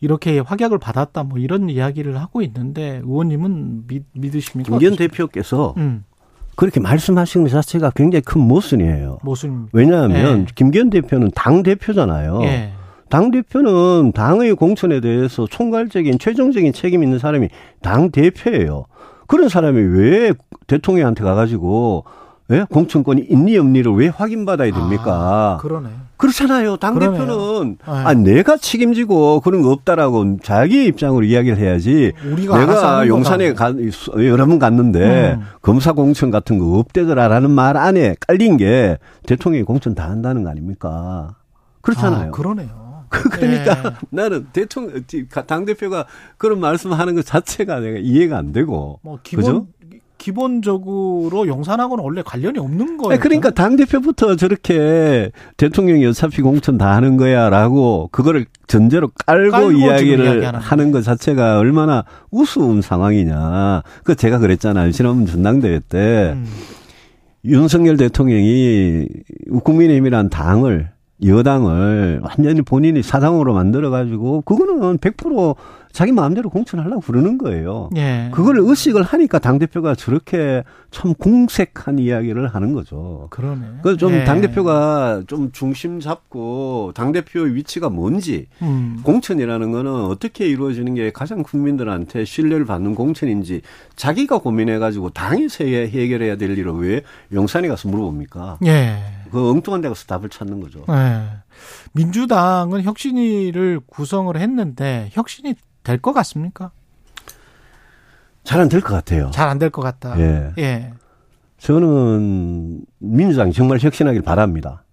이렇게 0.00 0.38
확약을 0.38 0.78
받았다 0.78 1.24
뭐 1.24 1.38
이런 1.38 1.68
이야기를 1.68 2.20
하고 2.20 2.40
있는데 2.40 3.02
의원님은 3.04 3.88
믿, 3.88 4.04
믿으십니까? 4.12 4.70
김기현 4.70 4.94
대표께서 4.94 5.74
음. 5.76 6.04
그렇게 6.60 6.78
말씀하시는 6.78 7.46
것 7.46 7.50
자체가 7.50 7.90
굉장히 7.96 8.20
큰 8.20 8.42
모순이에요. 8.42 9.20
모순. 9.22 9.68
왜냐하면 9.72 10.40
예. 10.42 10.46
김기현 10.54 10.90
대표는 10.90 11.30
당 11.34 11.62
대표잖아요. 11.62 12.42
예. 12.42 12.72
당 13.08 13.30
대표는 13.30 14.12
당의 14.12 14.52
공천에 14.52 15.00
대해서 15.00 15.46
총괄적인 15.46 16.18
최종적인 16.18 16.74
책임 16.74 17.02
있는 17.02 17.18
사람이 17.18 17.48
당 17.80 18.10
대표예요. 18.10 18.84
그런 19.26 19.48
사람이 19.48 19.80
왜 19.80 20.34
대통령한테 20.66 21.24
가가지고 21.24 22.04
예? 22.50 22.66
공천권이 22.68 23.26
있니 23.30 23.56
없니를 23.58 23.92
왜 23.92 24.08
확인받아야 24.08 24.72
됩니까? 24.72 25.04
아, 25.06 25.58
그러네. 25.60 25.88
그렇잖아요. 26.16 26.76
당 26.76 26.98
대표는 26.98 27.78
네. 27.78 27.84
아 27.86 28.12
내가 28.12 28.58
책임지고 28.58 29.40
그런 29.40 29.62
거 29.62 29.70
없다라고 29.70 30.38
자기 30.42 30.84
입장으로 30.84 31.24
이야기를 31.24 31.56
해야지. 31.56 32.12
내가 32.36 33.08
용산에 33.08 33.54
가, 33.54 33.72
여러 34.16 34.46
번 34.46 34.58
갔는데 34.58 35.38
음. 35.40 35.46
검사 35.62 35.92
공천 35.92 36.30
같은 36.30 36.58
거 36.58 36.78
없대더라라는 36.78 37.50
말 37.50 37.78
안에 37.78 38.16
깔린 38.20 38.58
게 38.58 38.98
대통령이 39.26 39.64
공천 39.64 39.94
다 39.94 40.10
한다는 40.10 40.44
거 40.44 40.50
아닙니까? 40.50 41.36
그렇잖아요. 41.80 42.28
아, 42.28 42.30
그러네요. 42.30 42.90
그러니까 43.08 43.82
네. 43.82 43.96
나는 44.10 44.46
대통령 44.52 45.02
당 45.46 45.64
대표가 45.64 46.04
그런 46.36 46.60
말씀하는 46.60 47.14
것 47.14 47.24
자체가 47.24 47.80
내가 47.80 47.98
이해가 47.98 48.36
안 48.36 48.52
되고. 48.52 49.00
뭐 49.02 49.18
기본 49.22 49.44
그죠? 49.44 49.66
기본적으로 50.20 51.46
용산하고는 51.46 52.04
원래 52.04 52.22
관련이 52.22 52.58
없는 52.58 52.98
거예요. 52.98 53.18
그러니까 53.18 53.48
당 53.50 53.76
대표부터 53.76 54.36
저렇게 54.36 55.32
대통령이 55.56 56.04
어차피 56.04 56.42
공천 56.42 56.76
다 56.76 56.94
하는 56.94 57.16
거야라고 57.16 58.10
그거를 58.12 58.44
전제로 58.66 59.08
깔고, 59.26 59.50
깔고 59.50 59.72
이야기를 59.72 60.54
하는 60.54 60.92
것 60.92 61.02
자체가 61.02 61.58
얼마나 61.58 62.04
우스운 62.30 62.82
상황이냐. 62.82 63.82
그 64.04 64.14
제가 64.14 64.38
그랬잖아요. 64.38 64.92
지난번 64.92 65.24
전당대회 65.24 65.80
때 65.88 66.34
음. 66.36 66.46
윤석열 67.46 67.96
대통령이 67.96 69.08
국민의힘이란 69.64 70.28
당을 70.28 70.90
여당을 71.24 72.20
완전히 72.22 72.60
본인이 72.60 73.02
사당으로 73.02 73.54
만들어 73.54 73.88
가지고 73.88 74.42
그거는 74.42 74.98
100% 74.98 75.56
자기 75.92 76.12
마음대로 76.12 76.50
공천하려고 76.50 77.00
그러는 77.00 77.36
거예요. 77.38 77.90
예. 77.96 78.30
그걸 78.32 78.58
의식을 78.58 79.02
하니까 79.02 79.38
당 79.38 79.58
대표가 79.58 79.94
저렇게 79.94 80.62
참 80.90 81.14
공색한 81.14 81.98
이야기를 81.98 82.48
하는 82.48 82.72
거죠. 82.72 83.26
그러네. 83.30 83.66
그좀 83.82 84.12
예. 84.12 84.24
당 84.24 84.40
대표가 84.40 85.22
좀 85.26 85.50
중심 85.52 86.00
잡고 86.00 86.92
당 86.94 87.12
대표의 87.12 87.54
위치가 87.54 87.88
뭔지 87.88 88.46
음. 88.62 89.00
공천이라는 89.02 89.72
거는 89.72 89.92
어떻게 90.06 90.46
이루어지는 90.46 90.94
게 90.94 91.10
가장 91.10 91.42
국민들한테 91.42 92.24
신뢰를 92.24 92.64
받는 92.66 92.94
공천인지 92.94 93.62
자기가 93.96 94.38
고민해 94.38 94.78
가지고 94.78 95.10
당에서 95.10 95.64
해결해야 95.64 96.36
될 96.36 96.56
일을 96.56 96.72
왜 96.78 97.02
용산에 97.32 97.68
가서 97.68 97.88
물어봅니까? 97.88 98.58
예. 98.64 98.98
그 99.30 99.50
엉뚱한 99.50 99.80
데 99.80 99.88
가서 99.88 100.06
답을 100.06 100.28
찾는 100.28 100.60
거죠. 100.60 100.84
예. 100.88 101.22
민주당은 101.92 102.82
혁신위를 102.82 103.80
구성을 103.86 104.34
했는데 104.36 105.08
혁신이 105.12 105.54
될 105.82 105.98
것 105.98 106.12
같습니까? 106.12 106.70
잘 108.44 108.60
안 108.60 108.68
될 108.68 108.80
것 108.80 108.94
같아요. 108.94 109.30
잘 109.32 109.48
안 109.48 109.58
될 109.58 109.70
것 109.70 109.82
같다. 109.82 110.18
예. 110.20 110.50
예. 110.58 110.92
저는 111.58 112.80
민주당이 112.98 113.52
정말 113.52 113.78
혁신하길 113.78 114.22
바랍니다. 114.22 114.84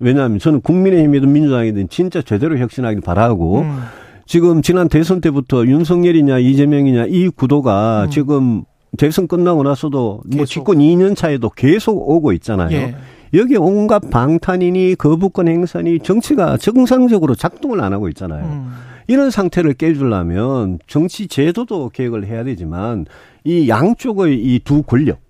왜냐하면 0.00 0.38
저는 0.38 0.60
국민의힘이든 0.60 1.32
민주당이든 1.32 1.88
진짜 1.88 2.20
제대로 2.20 2.58
혁신하길 2.58 3.00
바라고 3.00 3.60
음. 3.60 3.80
지금 4.26 4.60
지난 4.62 4.88
대선 4.88 5.20
때부터 5.20 5.64
윤석열이냐 5.66 6.38
이재명이냐 6.38 7.06
이 7.08 7.28
구도가 7.28 8.04
음. 8.06 8.10
지금 8.10 8.64
대선 8.98 9.26
끝나고 9.26 9.62
나서도 9.62 10.22
뭐 10.36 10.44
집권 10.44 10.78
2년 10.78 11.16
차에도 11.16 11.48
계속 11.50 11.96
오고 12.08 12.32
있잖아요. 12.34 12.70
예. 12.76 12.96
여기 13.34 13.56
온갖 13.56 14.10
방탄이니 14.10 14.96
거부권 14.96 15.48
행사니 15.48 16.00
정치가 16.00 16.56
정상적으로 16.56 17.34
작동을 17.34 17.80
안 17.80 17.92
하고 17.92 18.08
있잖아요. 18.08 18.44
음. 18.44 18.72
이런 19.06 19.30
상태를 19.30 19.74
깨주려면 19.74 20.78
정치 20.86 21.26
제도도 21.26 21.90
개혁을 21.90 22.26
해야 22.26 22.44
되지만 22.44 23.06
이 23.44 23.68
양쪽의 23.68 24.38
이 24.42 24.60
두 24.64 24.82
권력, 24.82 25.20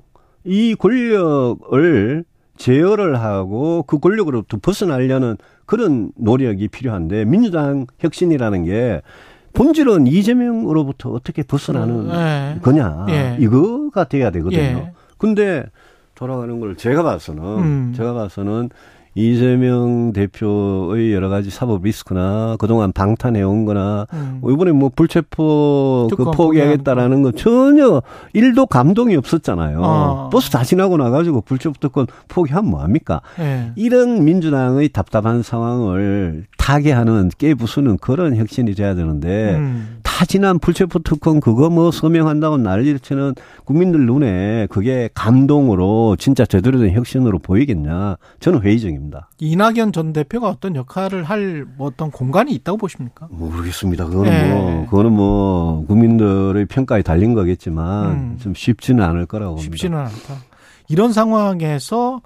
이 0.45 0.77
권력을 0.79 2.25
제어를 2.57 3.21
하고 3.21 3.83
그 3.87 3.99
권력으로부터 3.99 4.59
벗어나려는 4.63 5.37
그런 5.67 6.13
노력이 6.17 6.69
필요한데 6.69 7.25
민주당 7.25 7.87
혁신이라는 7.99 8.65
게 8.65 9.03
본질은 9.55 10.07
이재명으로부터 10.07 11.11
어떻게 11.11 11.43
벗어나는 11.43 12.09
네. 12.09 12.59
거냐 12.63 13.07
예. 13.09 13.37
이거가 13.41 14.05
돼야 14.05 14.31
되거든요. 14.31 14.61
예. 14.61 14.93
근데 15.19 15.65
돌아가는 16.15 16.61
걸 16.61 16.77
제가 16.77 17.03
봐서는 17.03 17.43
음. 17.43 17.93
제가 17.97 18.15
봐서는 18.15 18.71
이재명 19.15 20.13
대표의 20.13 21.13
여러 21.13 21.29
가지 21.29 21.51
사법 21.51 21.85
리스크나 21.85 22.57
그동안 22.59 22.93
방탄해온 22.93 23.65
거나 23.65 24.07
음. 24.13 24.39
뭐 24.41 24.53
이번에 24.53 24.73
뭐 24.73 24.91
불체포 24.95 26.09
그 26.17 26.25
포기하겠다라는 26.31 27.23
거 27.23 27.33
전혀 27.33 28.03
일도 28.33 28.67
감동이 28.67 29.17
없었잖아요. 29.17 29.81
어. 29.81 30.31
버스 30.33 30.51
다 30.51 30.65
지나고 30.65 30.97
나가지고 30.97 31.43
불체포 31.43 31.75
특권 31.79 32.07
포기하면 32.29 32.71
뭐합니까? 32.71 33.21
예. 33.39 33.73
이런 33.77 34.25
민주당의 34.25 34.89
답답한 34.89 35.43
상황을 35.43 36.47
타개하는 36.59 37.31
깨부수는 37.39 37.99
그런 37.99 38.37
혁신이 38.37 38.75
돼야 38.75 38.95
되는데 38.95 39.55
음. 39.57 39.99
다 40.03 40.25
지난 40.25 40.61
불체포 40.61 41.01
특권 41.01 41.41
그거 41.41 41.69
뭐 41.71 41.91
서명한다고 41.91 42.57
난리를 42.59 43.01
치는 43.01 43.35
국민들 43.65 44.07
눈에 44.07 44.69
그게 44.71 45.09
감동으로 45.13 46.15
진짜 46.21 46.47
제대로 46.47 46.79
된 46.79 46.93
혁신으로 46.93 47.41
보이겠냐? 47.41 48.17
저는 48.39 48.63
회의적입니다. 48.63 49.04
이낙연 49.39 49.93
전 49.93 50.13
대표가 50.13 50.49
어떤 50.49 50.77
역할을 50.77 51.25
할 51.25 51.67
뭐 51.77 51.87
어떤 51.89 52.11
공간이 52.11 52.53
있다고 52.53 52.79
보십니까? 52.79 53.29
모르겠습니다. 53.31 54.07
그거는 54.07 54.31
네. 54.31 54.51
뭐 54.53 54.87
그거는 54.87 55.13
뭐 55.13 55.85
국민들의 55.87 56.67
평가에 56.67 57.03
달린 57.03 57.35
거겠지만 57.35 58.11
음. 58.11 58.39
좀 58.41 58.55
쉽지는 58.55 59.03
않을 59.05 59.27
거라고 59.27 59.57
봅니다. 59.57 59.77
쉽지는 59.77 59.99
않다. 59.99 60.43
이런 60.89 61.13
상황에서 61.13 62.21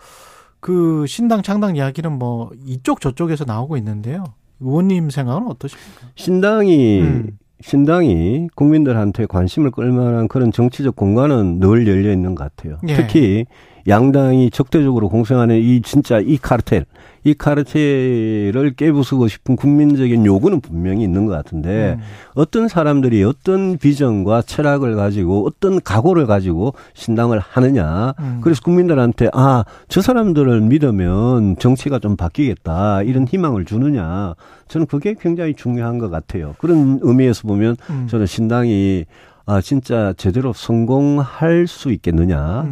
그 0.60 1.04
신당 1.06 1.42
창당 1.42 1.76
이야기는 1.76 2.10
뭐 2.12 2.50
이쪽 2.66 3.00
저쪽에서 3.00 3.44
나오고 3.44 3.76
있는데요. 3.76 4.24
의원님 4.60 5.10
생각은 5.10 5.46
어떠십니까? 5.48 6.08
신당이 6.16 7.00
음. 7.00 7.38
신당이 7.60 8.48
국민들한테 8.54 9.26
관심을 9.26 9.70
끌 9.72 9.90
만한 9.92 10.28
그런 10.28 10.52
정치적 10.52 10.94
공간은 10.96 11.58
늘 11.60 11.86
열려 11.88 12.12
있는 12.12 12.34
것 12.34 12.44
같아요. 12.54 12.78
예. 12.88 12.94
특히 12.96 13.46
양당이 13.88 14.50
적대적으로 14.50 15.08
공생하는 15.08 15.56
이 15.56 15.80
진짜 15.80 16.20
이 16.20 16.36
카르텔, 16.36 16.84
이 17.24 17.34
카르텔을 17.34 18.74
깨부수고 18.76 19.28
싶은 19.28 19.56
국민적인 19.56 20.24
요구는 20.26 20.60
분명히 20.60 21.02
있는 21.02 21.26
것 21.26 21.32
같은데 21.32 21.96
음. 21.98 22.02
어떤 22.34 22.68
사람들이 22.68 23.24
어떤 23.24 23.78
비전과 23.78 24.42
철학을 24.42 24.94
가지고 24.94 25.46
어떤 25.46 25.80
각오를 25.80 26.26
가지고 26.26 26.74
신당을 26.94 27.38
하느냐. 27.38 28.14
음. 28.20 28.40
그래서 28.42 28.60
국민들한테 28.62 29.30
아, 29.32 29.64
저 29.88 30.00
사람들을 30.00 30.60
믿으면 30.60 31.56
정치가 31.58 31.98
좀 31.98 32.16
바뀌겠다. 32.16 33.02
이런 33.02 33.26
희망을 33.26 33.64
주느냐. 33.64 34.34
저는 34.68 34.86
그게 34.86 35.14
굉장히 35.18 35.54
중요한 35.54 35.98
것 35.98 36.10
같아요. 36.10 36.54
그런 36.58 36.98
의미에서 37.02 37.48
보면 37.48 37.76
음. 37.90 38.06
저는 38.08 38.26
신당이 38.26 39.06
아, 39.46 39.62
진짜 39.62 40.12
제대로 40.18 40.52
성공할 40.52 41.66
수 41.66 41.90
있겠느냐. 41.90 42.66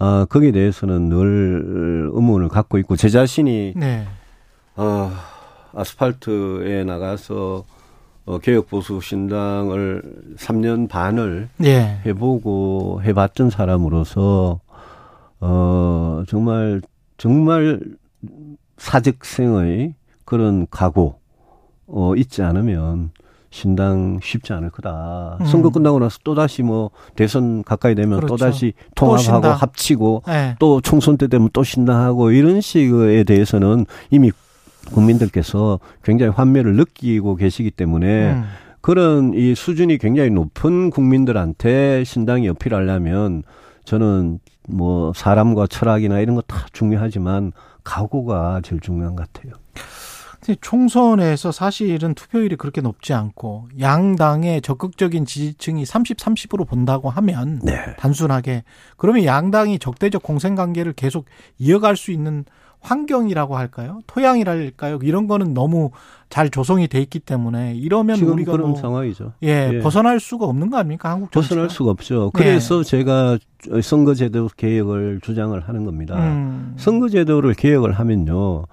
음. 0.00 0.04
아, 0.04 0.26
거기에 0.28 0.52
대해서는 0.52 1.08
늘 1.08 2.10
의문을 2.12 2.48
갖고 2.48 2.78
있고 2.78 2.96
제 2.96 3.08
자신이 3.08 3.74
네. 3.76 4.06
어, 4.76 5.10
아스팔트에 5.74 6.84
나가서 6.84 7.64
어, 8.26 8.38
개혁보수 8.38 9.00
신당을 9.00 10.02
3년 10.36 10.88
반을 10.88 11.48
예. 11.64 12.00
해보고 12.04 13.02
해봤던 13.04 13.50
사람으로서 13.50 14.60
어, 15.40 16.22
정말 16.28 16.82
정말 17.18 17.80
사직생의 18.78 19.94
그런 20.24 20.66
각오 20.70 21.20
어, 21.86 22.14
있지 22.16 22.42
않으면 22.42 23.10
신당 23.56 24.18
쉽지 24.22 24.52
않을 24.52 24.68
거다. 24.68 25.38
음. 25.40 25.46
선거 25.46 25.70
끝나고 25.70 25.98
나서 25.98 26.18
또 26.24 26.34
다시 26.34 26.62
뭐 26.62 26.90
대선 27.14 27.64
가까이 27.64 27.94
되면 27.94 28.18
그렇죠. 28.18 28.36
또 28.36 28.36
다시 28.36 28.74
또 28.94 29.06
통합하고 29.06 29.22
신당. 29.22 29.52
합치고 29.54 30.22
예. 30.28 30.56
또 30.58 30.82
총선 30.82 31.16
때 31.16 31.26
되면 31.26 31.48
또 31.54 31.64
신당하고 31.64 32.32
이런 32.32 32.60
식에 32.60 33.24
대해서는 33.24 33.86
이미 34.10 34.30
국민들께서 34.92 35.80
굉장히 36.04 36.32
환멸을 36.32 36.76
느끼고 36.76 37.36
계시기 37.36 37.70
때문에 37.70 38.32
음. 38.34 38.44
그런 38.82 39.32
이 39.34 39.54
수준이 39.54 39.98
굉장히 39.98 40.30
높은 40.30 40.90
국민들한테 40.90 42.04
신당이 42.04 42.48
어필하려면 42.50 43.42
저는 43.84 44.38
뭐 44.68 45.12
사람과 45.14 45.66
철학이나 45.66 46.20
이런 46.20 46.34
거 46.36 46.42
다 46.42 46.66
중요하지만 46.72 47.52
각오가 47.84 48.60
제일 48.62 48.80
중요한 48.80 49.16
것 49.16 49.32
같아요. 49.32 49.54
근데 50.40 50.58
총선에서 50.60 51.52
사실은 51.52 52.14
투표율이 52.14 52.56
그렇게 52.56 52.80
높지 52.80 53.12
않고 53.12 53.68
양당의 53.80 54.62
적극적인 54.62 55.26
지지층이 55.26 55.84
30, 55.84 56.16
30으로 56.16 56.66
본다고 56.66 57.10
하면 57.10 57.60
네. 57.62 57.96
단순하게 57.98 58.64
그러면 58.96 59.24
양당이 59.24 59.78
적대적 59.78 60.22
공생 60.22 60.54
관계를 60.54 60.92
계속 60.92 61.26
이어갈 61.58 61.96
수 61.96 62.10
있는 62.12 62.44
환경이라고 62.80 63.56
할까요? 63.56 64.00
토양이랄까요? 64.06 65.00
이런 65.02 65.26
거는 65.26 65.54
너무 65.54 65.90
잘 66.28 66.50
조성이 66.50 66.86
돼 66.86 67.00
있기 67.00 67.18
때문에 67.18 67.74
이러면 67.74 68.16
지금 68.16 68.34
우리가 68.34 68.52
그런 68.52 68.70
뭐 68.70 68.80
상황이죠. 68.80 69.32
예, 69.42 69.70
예. 69.74 69.78
벗어날 69.80 70.20
수가 70.20 70.46
없는 70.46 70.70
거 70.70 70.78
아닙니까? 70.78 71.10
한국 71.10 71.32
정치가? 71.32 71.54
벗어날 71.54 71.70
수가 71.70 71.90
없죠. 71.90 72.30
네. 72.34 72.44
그래서 72.44 72.82
제가 72.84 73.38
선거제도 73.82 74.48
개혁을 74.56 75.20
주장을 75.22 75.58
하는 75.60 75.84
겁니다. 75.84 76.16
음. 76.16 76.74
선거제도를 76.76 77.54
개혁을 77.54 77.92
하면요. 77.92 78.66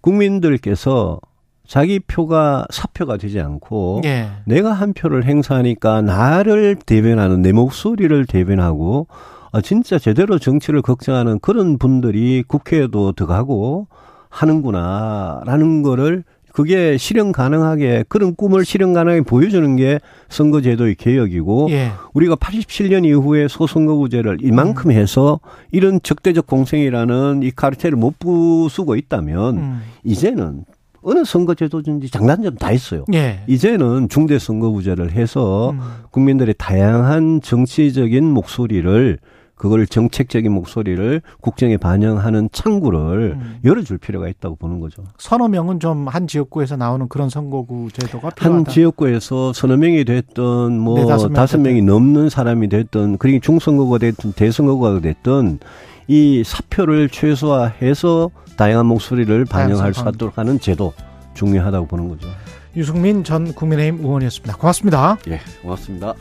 국민들께서 0.00 1.20
자기 1.66 2.00
표가 2.00 2.66
사표가 2.70 3.18
되지 3.18 3.40
않고 3.40 4.00
예. 4.04 4.28
내가 4.46 4.72
한 4.72 4.94
표를 4.94 5.24
행사하니까 5.24 6.00
나를 6.00 6.76
대변하는 6.76 7.42
내 7.42 7.52
목소리를 7.52 8.24
대변하고 8.26 9.06
아, 9.52 9.60
진짜 9.60 9.98
제대로 9.98 10.38
정치를 10.38 10.82
걱정하는 10.82 11.38
그런 11.40 11.78
분들이 11.78 12.42
국회에도 12.46 13.12
들어가고 13.12 13.88
하는구나라는 14.30 15.82
거를 15.82 16.24
그게 16.52 16.96
실현 16.96 17.32
가능하게 17.32 18.04
그런 18.08 18.34
꿈을 18.34 18.64
실현 18.64 18.92
가능하게 18.92 19.22
보여주는 19.22 19.76
게 19.76 20.00
선거제도의 20.28 20.96
개혁이고 20.96 21.68
예. 21.70 21.92
우리가 22.14 22.36
87년 22.36 23.04
이후에 23.04 23.48
소선거구제를 23.48 24.38
이만큼 24.42 24.90
해서 24.90 25.40
이런 25.70 26.00
적대적 26.02 26.46
공생이라는 26.46 27.42
이 27.42 27.50
카르텔을 27.50 27.96
못 27.96 28.18
부수고 28.18 28.96
있다면 28.96 29.56
음. 29.56 29.82
이제는 30.04 30.64
어느 31.02 31.24
선거제도든지 31.24 32.10
장단점 32.10 32.56
다 32.56 32.72
있어요. 32.72 33.04
예. 33.14 33.40
이제는 33.46 34.08
중대 34.08 34.38
선거구제를 34.38 35.12
해서 35.12 35.70
음. 35.70 35.80
국민들의 36.10 36.54
다양한 36.58 37.40
정치적인 37.40 38.24
목소리를 38.24 39.18
그걸 39.58 39.86
정책적인 39.86 40.50
목소리를 40.52 41.20
국정에 41.40 41.76
반영하는 41.76 42.48
창구를 42.52 43.36
음. 43.38 43.58
열어줄 43.64 43.98
필요가 43.98 44.28
있다고 44.28 44.56
보는 44.56 44.80
거죠. 44.80 45.02
서너 45.18 45.48
명은 45.48 45.80
좀 45.80 46.06
한 46.08 46.26
지역구에서 46.26 46.76
나오는 46.76 47.08
그런 47.08 47.28
선거구 47.28 47.88
제도가 47.92 48.28
한 48.28 48.32
필요하다. 48.34 48.70
지역구에서 48.70 49.52
서너 49.52 49.76
명이 49.76 50.04
됐던 50.04 50.78
뭐명 50.78 51.32
다섯 51.32 51.58
명이 51.58 51.80
됐든. 51.80 51.86
넘는 51.86 52.28
사람이 52.30 52.68
됐던 52.68 53.18
그리고 53.18 53.40
중선거가 53.40 53.98
됐든 53.98 54.32
대선거가 54.32 55.00
됐든 55.00 55.58
이 56.06 56.42
사표를 56.46 57.08
최소화해서 57.10 58.30
다양한 58.56 58.86
목소리를 58.86 59.44
반영할 59.44 59.92
수 59.92 60.08
있도록 60.08 60.38
하는 60.38 60.58
제도 60.60 60.92
중요하다고 61.34 61.86
보는 61.86 62.08
거죠. 62.08 62.28
유승민 62.76 63.24
전 63.24 63.52
국민의힘 63.54 64.04
의원이었습니다. 64.04 64.56
고맙습니다. 64.56 65.18
예, 65.28 65.40
고맙습니다. 65.62 66.14